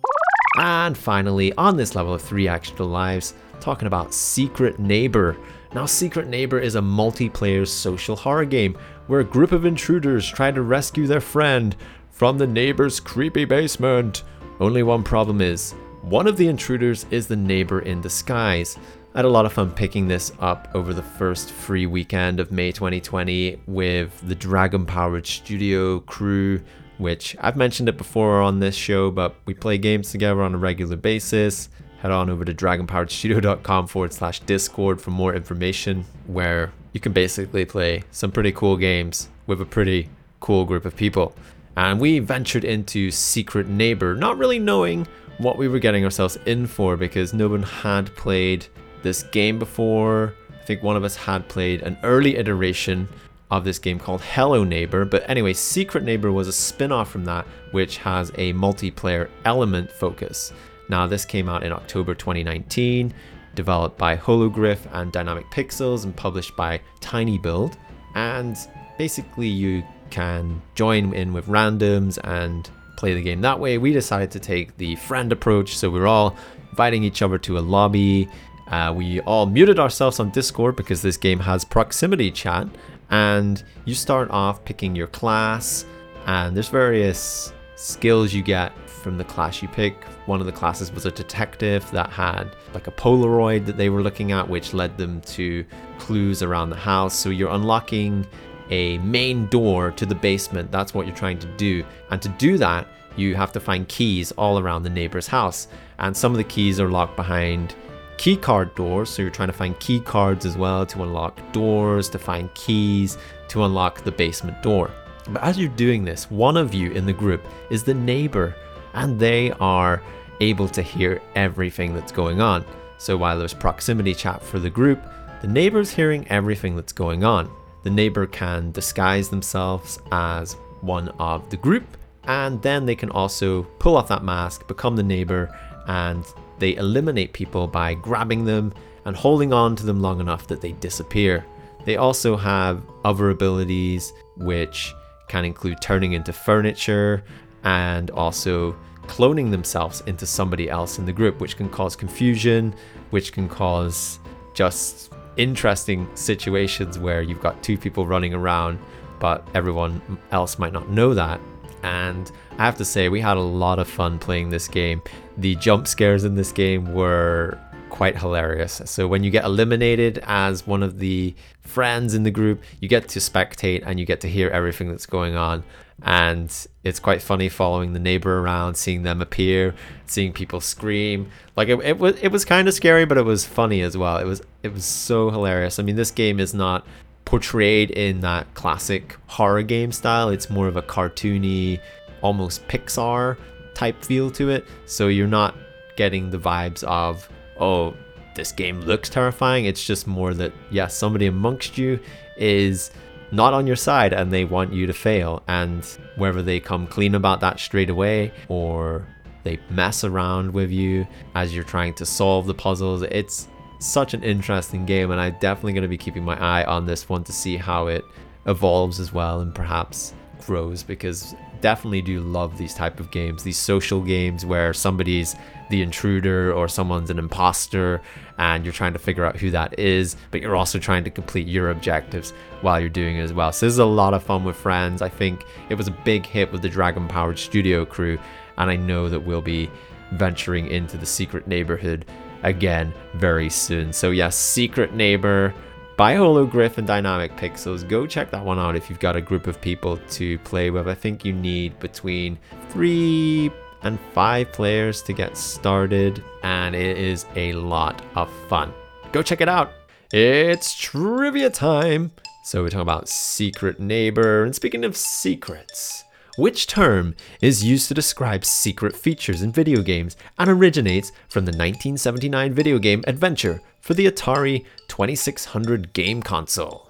And 0.56 0.96
finally, 0.96 1.52
on 1.58 1.76
this 1.76 1.94
level 1.94 2.14
of 2.14 2.22
three 2.22 2.48
extra 2.48 2.86
lives, 2.86 3.34
talking 3.60 3.86
about 3.86 4.14
Secret 4.14 4.78
Neighbor. 4.78 5.36
Now, 5.74 5.84
Secret 5.84 6.28
Neighbor 6.28 6.58
is 6.58 6.76
a 6.76 6.80
multiplayer 6.80 7.68
social 7.68 8.16
horror 8.16 8.46
game 8.46 8.78
where 9.06 9.20
a 9.20 9.24
group 9.24 9.52
of 9.52 9.66
intruders 9.66 10.26
try 10.26 10.50
to 10.50 10.62
rescue 10.62 11.06
their 11.06 11.20
friend 11.20 11.76
from 12.10 12.38
the 12.38 12.46
neighbor's 12.46 13.00
creepy 13.00 13.44
basement. 13.44 14.22
Only 14.60 14.82
one 14.82 15.02
problem 15.02 15.42
is, 15.42 15.72
one 16.00 16.26
of 16.26 16.38
the 16.38 16.48
intruders 16.48 17.04
is 17.10 17.26
the 17.26 17.36
neighbor 17.36 17.80
in 17.80 18.00
disguise. 18.00 18.78
I 19.14 19.18
had 19.18 19.24
a 19.26 19.28
lot 19.28 19.44
of 19.44 19.52
fun 19.52 19.70
picking 19.72 20.08
this 20.08 20.32
up 20.40 20.68
over 20.72 20.94
the 20.94 21.02
first 21.02 21.50
free 21.50 21.84
weekend 21.84 22.40
of 22.40 22.50
May 22.50 22.72
2020 22.72 23.60
with 23.66 24.18
the 24.26 24.34
Dragon 24.34 24.86
Powered 24.86 25.26
Studio 25.26 26.00
crew, 26.00 26.62
which 26.96 27.36
I've 27.38 27.54
mentioned 27.54 27.90
it 27.90 27.98
before 27.98 28.40
on 28.40 28.60
this 28.60 28.74
show, 28.74 29.10
but 29.10 29.34
we 29.44 29.52
play 29.52 29.76
games 29.76 30.10
together 30.10 30.40
on 30.40 30.54
a 30.54 30.58
regular 30.58 30.96
basis. 30.96 31.68
Head 31.98 32.10
on 32.10 32.30
over 32.30 32.42
to 32.46 32.54
dragonpoweredstudio.com 32.54 33.86
forward 33.86 34.14
slash 34.14 34.40
Discord 34.40 34.98
for 34.98 35.10
more 35.10 35.34
information, 35.34 36.06
where 36.26 36.72
you 36.94 37.00
can 37.00 37.12
basically 37.12 37.66
play 37.66 38.04
some 38.12 38.32
pretty 38.32 38.52
cool 38.52 38.78
games 38.78 39.28
with 39.46 39.60
a 39.60 39.66
pretty 39.66 40.08
cool 40.40 40.64
group 40.64 40.86
of 40.86 40.96
people. 40.96 41.34
And 41.76 42.00
we 42.00 42.18
ventured 42.18 42.64
into 42.64 43.10
Secret 43.10 43.68
Neighbor, 43.68 44.14
not 44.14 44.38
really 44.38 44.58
knowing 44.58 45.06
what 45.36 45.58
we 45.58 45.68
were 45.68 45.80
getting 45.80 46.02
ourselves 46.02 46.38
in 46.46 46.66
for 46.66 46.96
because 46.96 47.34
no 47.34 47.48
one 47.48 47.62
had 47.62 48.06
played 48.16 48.66
this 49.02 49.22
game 49.24 49.58
before. 49.58 50.34
I 50.50 50.64
think 50.64 50.82
one 50.82 50.96
of 50.96 51.04
us 51.04 51.16
had 51.16 51.48
played 51.48 51.82
an 51.82 51.98
early 52.02 52.36
iteration 52.36 53.08
of 53.50 53.64
this 53.64 53.78
game 53.78 53.98
called 53.98 54.22
Hello 54.22 54.64
Neighbor. 54.64 55.04
But 55.04 55.28
anyway, 55.28 55.52
Secret 55.52 56.04
Neighbor 56.04 56.32
was 56.32 56.48
a 56.48 56.52
spin 56.52 56.90
off 56.90 57.10
from 57.10 57.24
that, 57.26 57.46
which 57.72 57.98
has 57.98 58.30
a 58.36 58.54
multiplayer 58.54 59.28
element 59.44 59.90
focus. 59.92 60.52
Now, 60.88 61.06
this 61.06 61.24
came 61.24 61.48
out 61.48 61.62
in 61.62 61.72
October 61.72 62.14
2019, 62.14 63.12
developed 63.54 63.98
by 63.98 64.16
Hologryph 64.16 64.86
and 64.92 65.12
Dynamic 65.12 65.50
Pixels, 65.50 66.04
and 66.04 66.16
published 66.16 66.56
by 66.56 66.80
Tiny 67.00 67.38
Build. 67.38 67.76
And 68.14 68.56
basically, 68.98 69.48
you 69.48 69.84
can 70.08 70.62
join 70.74 71.12
in 71.12 71.32
with 71.32 71.46
randoms 71.46 72.18
and 72.24 72.70
play 72.96 73.14
the 73.14 73.22
game 73.22 73.40
that 73.42 73.58
way. 73.58 73.78
We 73.78 73.92
decided 73.92 74.30
to 74.30 74.40
take 74.40 74.76
the 74.78 74.96
friend 74.96 75.30
approach, 75.32 75.76
so 75.76 75.90
we're 75.90 76.06
all 76.06 76.36
inviting 76.70 77.04
each 77.04 77.20
other 77.20 77.36
to 77.38 77.58
a 77.58 77.60
lobby 77.60 78.28
Uh, 78.72 78.92
we 78.92 79.20
all 79.20 79.44
muted 79.44 79.78
ourselves 79.78 80.18
on 80.18 80.30
Discord 80.30 80.76
because 80.76 81.02
this 81.02 81.18
game 81.18 81.38
has 81.38 81.64
proximity 81.64 82.30
chat, 82.30 82.66
and 83.10 83.62
you 83.84 83.94
start 83.94 84.30
off 84.30 84.64
picking 84.64 84.96
your 84.96 85.08
class, 85.08 85.84
and 86.26 86.56
there's 86.56 86.68
various 86.68 87.52
skills 87.76 88.32
you 88.32 88.42
get 88.42 88.72
from 88.88 89.18
the 89.18 89.24
class 89.24 89.60
you 89.60 89.68
pick. 89.68 90.04
One 90.26 90.40
of 90.40 90.46
the 90.46 90.52
classes 90.52 90.90
was 90.90 91.04
a 91.04 91.10
detective 91.10 91.88
that 91.90 92.08
had 92.08 92.56
like 92.72 92.86
a 92.86 92.92
Polaroid 92.92 93.66
that 93.66 93.76
they 93.76 93.90
were 93.90 94.02
looking 94.02 94.32
at, 94.32 94.48
which 94.48 94.72
led 94.72 94.96
them 94.96 95.20
to 95.22 95.66
clues 95.98 96.42
around 96.42 96.70
the 96.70 96.76
house. 96.76 97.14
So 97.14 97.28
you're 97.28 97.50
unlocking 97.50 98.26
a 98.70 98.98
main 98.98 99.48
door 99.48 99.90
to 99.90 100.06
the 100.06 100.14
basement. 100.14 100.70
That's 100.70 100.94
what 100.94 101.06
you're 101.06 101.16
trying 101.16 101.40
to 101.40 101.56
do. 101.56 101.84
And 102.10 102.22
to 102.22 102.28
do 102.30 102.56
that, 102.58 102.86
you 103.16 103.34
have 103.34 103.52
to 103.52 103.60
find 103.60 103.86
keys 103.88 104.32
all 104.32 104.58
around 104.58 104.84
the 104.84 104.90
neighbor's 104.90 105.26
house. 105.26 105.68
And 105.98 106.16
some 106.16 106.32
of 106.32 106.38
the 106.38 106.44
keys 106.44 106.80
are 106.80 106.88
locked 106.88 107.16
behind 107.16 107.74
key 108.22 108.36
card 108.36 108.72
doors. 108.76 109.10
So 109.10 109.20
you're 109.20 109.32
trying 109.32 109.48
to 109.48 109.52
find 109.52 109.76
key 109.80 109.98
cards 109.98 110.46
as 110.46 110.56
well 110.56 110.86
to 110.86 111.02
unlock 111.02 111.40
doors, 111.50 112.08
to 112.10 112.20
find 112.20 112.54
keys, 112.54 113.18
to 113.48 113.64
unlock 113.64 114.04
the 114.04 114.12
basement 114.12 114.62
door. 114.62 114.92
But 115.30 115.42
as 115.42 115.58
you're 115.58 115.70
doing 115.70 116.04
this, 116.04 116.30
one 116.30 116.56
of 116.56 116.72
you 116.72 116.92
in 116.92 117.04
the 117.04 117.12
group 117.12 117.44
is 117.68 117.82
the 117.82 117.94
neighbor, 117.94 118.54
and 118.92 119.18
they 119.18 119.50
are 119.58 120.00
able 120.38 120.68
to 120.68 120.82
hear 120.82 121.20
everything 121.34 121.94
that's 121.94 122.12
going 122.12 122.40
on. 122.40 122.64
So 122.96 123.16
while 123.16 123.36
there's 123.40 123.54
proximity 123.54 124.14
chat 124.14 124.40
for 124.40 124.60
the 124.60 124.70
group, 124.70 125.02
the 125.40 125.48
neighbor's 125.48 125.90
hearing 125.90 126.24
everything 126.28 126.76
that's 126.76 126.92
going 126.92 127.24
on. 127.24 127.50
The 127.82 127.90
neighbor 127.90 128.28
can 128.28 128.70
disguise 128.70 129.30
themselves 129.30 129.98
as 130.12 130.52
one 130.80 131.08
of 131.18 131.50
the 131.50 131.56
group, 131.56 131.96
and 132.24 132.60
then 132.62 132.86
they 132.86 132.94
can 132.94 133.10
also 133.10 133.64
pull 133.78 133.96
off 133.96 134.08
that 134.08 134.24
mask, 134.24 134.66
become 134.66 134.96
the 134.96 135.02
neighbor, 135.02 135.56
and 135.86 136.24
they 136.58 136.76
eliminate 136.76 137.32
people 137.32 137.66
by 137.66 137.94
grabbing 137.94 138.44
them 138.44 138.72
and 139.04 139.16
holding 139.16 139.52
on 139.52 139.74
to 139.76 139.84
them 139.84 140.00
long 140.00 140.20
enough 140.20 140.46
that 140.46 140.60
they 140.60 140.72
disappear. 140.72 141.44
They 141.84 141.96
also 141.96 142.36
have 142.36 142.84
other 143.04 143.30
abilities 143.30 144.12
which 144.36 144.94
can 145.28 145.44
include 145.44 145.80
turning 145.80 146.12
into 146.12 146.32
furniture 146.32 147.24
and 147.64 148.10
also 148.10 148.76
cloning 149.06 149.50
themselves 149.50 150.02
into 150.06 150.26
somebody 150.26 150.70
else 150.70 150.98
in 150.98 151.06
the 151.06 151.12
group, 151.12 151.40
which 151.40 151.56
can 151.56 151.68
cause 151.68 151.96
confusion, 151.96 152.74
which 153.10 153.32
can 153.32 153.48
cause 153.48 154.20
just 154.54 155.12
interesting 155.36 156.08
situations 156.14 156.98
where 156.98 157.22
you've 157.22 157.40
got 157.40 157.60
two 157.62 157.76
people 157.76 158.06
running 158.06 158.34
around, 158.34 158.78
but 159.18 159.46
everyone 159.54 160.00
else 160.30 160.58
might 160.58 160.72
not 160.72 160.88
know 160.88 161.14
that. 161.14 161.40
And 161.82 162.30
I 162.58 162.64
have 162.64 162.76
to 162.78 162.84
say, 162.84 163.08
we 163.08 163.20
had 163.20 163.36
a 163.36 163.40
lot 163.40 163.78
of 163.78 163.88
fun 163.88 164.18
playing 164.18 164.50
this 164.50 164.68
game. 164.68 165.02
The 165.36 165.56
jump 165.56 165.86
scares 165.86 166.24
in 166.24 166.34
this 166.34 166.52
game 166.52 166.92
were 166.94 167.58
quite 167.92 168.16
hilarious. 168.16 168.80
So 168.86 169.06
when 169.06 169.22
you 169.22 169.30
get 169.30 169.44
eliminated 169.44 170.18
as 170.24 170.66
one 170.66 170.82
of 170.82 170.98
the 170.98 171.34
friends 171.60 172.14
in 172.14 172.22
the 172.22 172.30
group, 172.30 172.62
you 172.80 172.88
get 172.88 173.06
to 173.08 173.18
spectate 173.18 173.82
and 173.84 174.00
you 174.00 174.06
get 174.06 174.20
to 174.22 174.28
hear 174.28 174.48
everything 174.48 174.88
that's 174.88 175.06
going 175.06 175.36
on. 175.36 175.62
And 176.02 176.50
it's 176.82 176.98
quite 176.98 177.22
funny 177.22 177.48
following 177.48 177.92
the 177.92 177.98
neighbor 177.98 178.38
around, 178.38 178.76
seeing 178.76 179.02
them 179.02 179.20
appear, 179.20 179.74
seeing 180.06 180.32
people 180.32 180.60
scream. 180.60 181.30
Like 181.54 181.68
it, 181.68 181.78
it 181.80 181.98
was 181.98 182.18
it 182.20 182.32
was 182.32 182.44
kind 182.44 182.66
of 182.66 182.74
scary, 182.74 183.04
but 183.04 183.18
it 183.18 183.24
was 183.24 183.44
funny 183.44 183.82
as 183.82 183.96
well. 183.96 184.16
It 184.16 184.24
was 184.24 184.42
it 184.62 184.72
was 184.72 184.84
so 184.84 185.30
hilarious. 185.30 185.78
I 185.78 185.82
mean, 185.82 185.96
this 185.96 186.10
game 186.10 186.40
is 186.40 186.54
not 186.54 186.84
portrayed 187.24 187.90
in 187.90 188.20
that 188.20 188.52
classic 188.54 189.16
horror 189.26 189.62
game 189.62 189.92
style. 189.92 190.28
It's 190.28 190.50
more 190.50 190.68
of 190.68 190.76
a 190.76 190.82
cartoony, 190.82 191.80
almost 192.20 192.66
Pixar 192.68 193.36
type 193.74 194.04
feel 194.04 194.30
to 194.32 194.50
it. 194.50 194.64
So 194.86 195.08
you're 195.08 195.26
not 195.26 195.56
getting 195.96 196.30
the 196.30 196.38
vibes 196.38 196.84
of 196.84 197.28
oh, 197.58 197.94
this 198.34 198.52
game 198.52 198.80
looks 198.80 199.08
terrifying. 199.08 199.66
It's 199.66 199.84
just 199.84 200.06
more 200.06 200.34
that, 200.34 200.52
yeah, 200.70 200.86
somebody 200.86 201.26
amongst 201.26 201.78
you 201.78 202.00
is 202.36 202.90
not 203.30 203.54
on 203.54 203.66
your 203.66 203.76
side 203.76 204.12
and 204.12 204.32
they 204.32 204.44
want 204.44 204.72
you 204.72 204.86
to 204.86 204.92
fail. 204.92 205.42
And 205.48 205.84
whether 206.16 206.42
they 206.42 206.60
come 206.60 206.86
clean 206.86 207.14
about 207.14 207.40
that 207.40 207.60
straight 207.60 207.90
away 207.90 208.32
or 208.48 209.06
they 209.44 209.58
mess 209.70 210.04
around 210.04 210.52
with 210.52 210.70
you 210.70 211.06
as 211.34 211.54
you're 211.54 211.64
trying 211.64 211.94
to 211.94 212.06
solve 212.06 212.46
the 212.46 212.54
puzzles, 212.54 213.02
it's 213.02 213.48
such 213.84 214.14
an 214.14 214.22
interesting 214.22 214.86
game. 214.86 215.10
And 215.10 215.20
I'm 215.20 215.36
definitely 215.40 215.72
going 215.72 215.82
to 215.82 215.88
be 215.88 215.98
keeping 215.98 216.24
my 216.24 216.38
eye 216.38 216.64
on 216.64 216.86
this 216.86 217.08
one 217.08 217.24
to 217.24 217.32
see 217.32 217.56
how 217.56 217.86
it 217.88 218.04
evolves 218.46 218.98
as 219.00 219.12
well 219.12 219.40
and 219.40 219.54
perhaps 219.54 220.14
grows 220.46 220.82
because 220.82 221.34
definitely 221.60 222.02
do 222.02 222.20
love 222.20 222.58
these 222.58 222.74
type 222.74 222.98
of 222.98 223.10
games 223.12 223.44
these 223.44 223.56
social 223.56 224.00
games 224.02 224.44
where 224.44 224.74
somebody's 224.74 225.36
the 225.70 225.80
intruder 225.80 226.52
or 226.52 226.66
someone's 226.66 227.08
an 227.08 227.18
imposter 227.20 228.00
and 228.38 228.64
you're 228.64 228.72
trying 228.72 228.92
to 228.92 228.98
figure 228.98 229.24
out 229.24 229.36
who 229.36 229.50
that 229.50 229.78
is 229.78 230.16
but 230.32 230.40
you're 230.40 230.56
also 230.56 230.78
trying 230.80 231.04
to 231.04 231.10
complete 231.10 231.46
your 231.46 231.70
objectives 231.70 232.32
while 232.62 232.80
you're 232.80 232.88
doing 232.88 233.16
it 233.16 233.22
as 233.22 233.32
well 233.32 233.52
so 233.52 233.64
this 233.64 233.72
is 233.72 233.78
a 233.78 233.84
lot 233.84 234.12
of 234.12 234.22
fun 234.22 234.42
with 234.42 234.56
friends 234.56 235.00
i 235.00 235.08
think 235.08 235.44
it 235.68 235.76
was 235.76 235.86
a 235.86 235.96
big 236.04 236.26
hit 236.26 236.50
with 236.50 236.62
the 236.62 236.68
dragon 236.68 237.06
powered 237.06 237.38
studio 237.38 237.84
crew 237.84 238.18
and 238.58 238.68
i 238.68 238.74
know 238.74 239.08
that 239.08 239.20
we'll 239.20 239.40
be 239.40 239.70
venturing 240.12 240.66
into 240.66 240.96
the 240.96 241.06
secret 241.06 241.46
neighborhood 241.46 242.04
again 242.42 242.92
very 243.14 243.48
soon 243.48 243.92
so 243.92 244.10
yes 244.10 244.36
secret 244.36 244.94
neighbor 244.94 245.54
by 245.96 246.14
Hologryph 246.14 246.78
and 246.78 246.86
Dynamic 246.86 247.36
Pixels. 247.36 247.86
Go 247.86 248.06
check 248.06 248.30
that 248.30 248.44
one 248.44 248.58
out 248.58 248.76
if 248.76 248.88
you've 248.88 248.98
got 248.98 249.14
a 249.14 249.20
group 249.20 249.46
of 249.46 249.60
people 249.60 249.98
to 250.10 250.38
play 250.38 250.70
with. 250.70 250.88
I 250.88 250.94
think 250.94 251.24
you 251.24 251.32
need 251.32 251.78
between 251.78 252.38
three 252.70 253.50
and 253.82 253.98
five 254.12 254.50
players 254.52 255.02
to 255.02 255.12
get 255.12 255.36
started, 255.36 256.22
and 256.42 256.74
it 256.74 256.96
is 256.96 257.26
a 257.36 257.52
lot 257.52 258.02
of 258.14 258.30
fun. 258.48 258.72
Go 259.12 259.22
check 259.22 259.40
it 259.40 259.48
out. 259.48 259.72
It's 260.12 260.74
trivia 260.74 261.50
time. 261.50 262.12
So 262.44 262.62
we're 262.62 262.70
talking 262.70 262.80
about 262.80 263.08
Secret 263.08 263.78
Neighbor, 263.78 264.44
and 264.44 264.54
speaking 264.54 264.84
of 264.84 264.96
secrets, 264.96 266.01
which 266.36 266.66
term 266.66 267.14
is 267.40 267.64
used 267.64 267.88
to 267.88 267.94
describe 267.94 268.44
secret 268.44 268.96
features 268.96 269.42
in 269.42 269.52
video 269.52 269.82
games 269.82 270.16
and 270.38 270.48
originates 270.48 271.12
from 271.28 271.44
the 271.44 271.50
1979 271.50 272.52
video 272.54 272.78
game 272.78 273.04
Adventure 273.06 273.60
for 273.80 273.94
the 273.94 274.10
Atari 274.10 274.64
2600 274.88 275.92
game 275.92 276.22
console? 276.22 276.88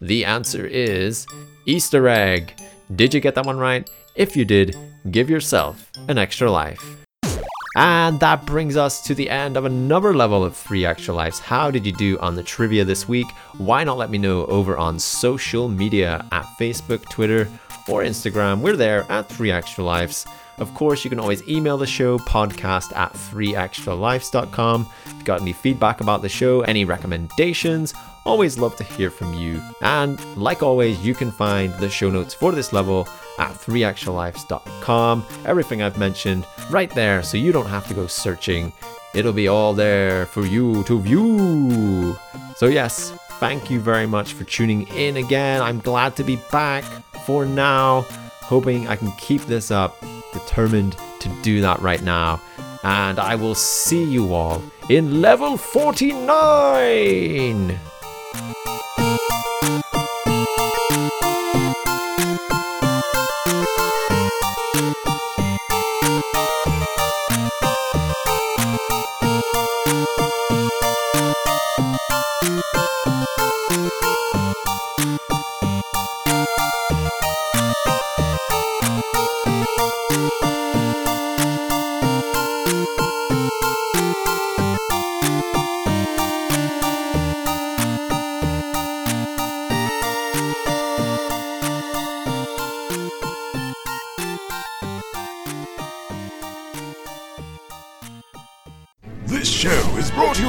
The 0.00 0.24
answer 0.24 0.64
is 0.66 1.26
Easter 1.66 2.08
egg. 2.08 2.58
Did 2.96 3.12
you 3.12 3.20
get 3.20 3.34
that 3.34 3.44
one 3.44 3.58
right? 3.58 3.88
If 4.14 4.34
you 4.36 4.46
did, 4.46 4.74
give 5.10 5.28
yourself 5.28 5.90
an 6.08 6.16
extra 6.16 6.50
life. 6.50 7.07
And 7.78 8.18
that 8.18 8.44
brings 8.44 8.76
us 8.76 9.00
to 9.02 9.14
the 9.14 9.30
end 9.30 9.56
of 9.56 9.64
another 9.64 10.12
level 10.12 10.42
of 10.42 10.56
3 10.56 10.84
Extra 10.84 11.14
Lives. 11.14 11.38
How 11.38 11.70
did 11.70 11.86
you 11.86 11.92
do 11.92 12.18
on 12.18 12.34
the 12.34 12.42
trivia 12.42 12.84
this 12.84 13.06
week? 13.06 13.28
Why 13.56 13.84
not 13.84 13.98
let 13.98 14.10
me 14.10 14.18
know 14.18 14.46
over 14.46 14.76
on 14.76 14.98
social 14.98 15.68
media 15.68 16.26
at 16.32 16.44
Facebook, 16.58 17.08
Twitter, 17.08 17.48
or 17.86 18.02
Instagram? 18.02 18.62
We're 18.62 18.74
there 18.74 19.06
at 19.08 19.28
3 19.28 19.52
Extra 19.52 19.84
Lives. 19.84 20.26
Of 20.58 20.74
course, 20.74 21.04
you 21.04 21.08
can 21.08 21.20
always 21.20 21.48
email 21.48 21.78
the 21.78 21.86
show 21.86 22.18
podcast 22.18 22.96
at 22.96 23.12
3extralives.com. 23.12 24.88
If 25.04 25.12
you've 25.12 25.24
got 25.24 25.40
any 25.40 25.52
feedback 25.52 26.00
about 26.00 26.22
the 26.22 26.28
show, 26.28 26.62
any 26.62 26.84
recommendations, 26.84 27.94
always 28.26 28.58
love 28.58 28.74
to 28.78 28.82
hear 28.82 29.08
from 29.08 29.34
you. 29.34 29.62
And 29.82 30.18
like 30.36 30.64
always, 30.64 31.06
you 31.06 31.14
can 31.14 31.30
find 31.30 31.72
the 31.74 31.88
show 31.88 32.10
notes 32.10 32.34
for 32.34 32.50
this 32.50 32.72
level 32.72 33.06
at 33.38 33.52
3extralives.com. 33.52 35.26
Everything 35.44 35.82
I've 35.82 35.98
mentioned 35.98 36.46
right 36.70 36.90
there, 36.94 37.22
so 37.22 37.36
you 37.36 37.52
don't 37.52 37.66
have 37.66 37.86
to 37.88 37.94
go 37.94 38.06
searching. 38.06 38.72
It'll 39.14 39.32
be 39.32 39.48
all 39.48 39.74
there 39.74 40.26
for 40.26 40.44
you 40.44 40.84
to 40.84 41.00
view. 41.00 42.16
So, 42.56 42.66
yes, 42.66 43.10
thank 43.40 43.70
you 43.70 43.80
very 43.80 44.06
much 44.06 44.34
for 44.34 44.44
tuning 44.44 44.86
in 44.88 45.16
again. 45.16 45.62
I'm 45.62 45.80
glad 45.80 46.16
to 46.16 46.24
be 46.24 46.36
back 46.52 46.84
for 47.24 47.46
now, 47.46 48.02
hoping 48.42 48.88
I 48.88 48.96
can 48.96 49.12
keep 49.12 49.42
this 49.42 49.70
up, 49.70 49.98
determined 50.32 50.96
to 51.20 51.28
do 51.42 51.60
that 51.62 51.80
right 51.80 52.02
now. 52.02 52.40
And 52.82 53.18
I 53.18 53.34
will 53.34 53.54
see 53.54 54.04
you 54.04 54.34
all 54.34 54.62
in 54.88 55.20
level 55.20 55.56
49. 55.56 57.78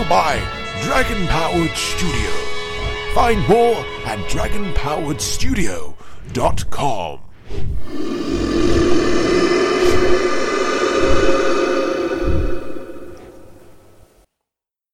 by 0.09 0.41
Dragon 0.81 1.27
Powered 1.27 1.77
Studio. 1.77 2.31
Find 3.13 3.47
more 3.47 3.85
at 4.05 4.17
dragonpoweredstudio.com. 4.27 7.19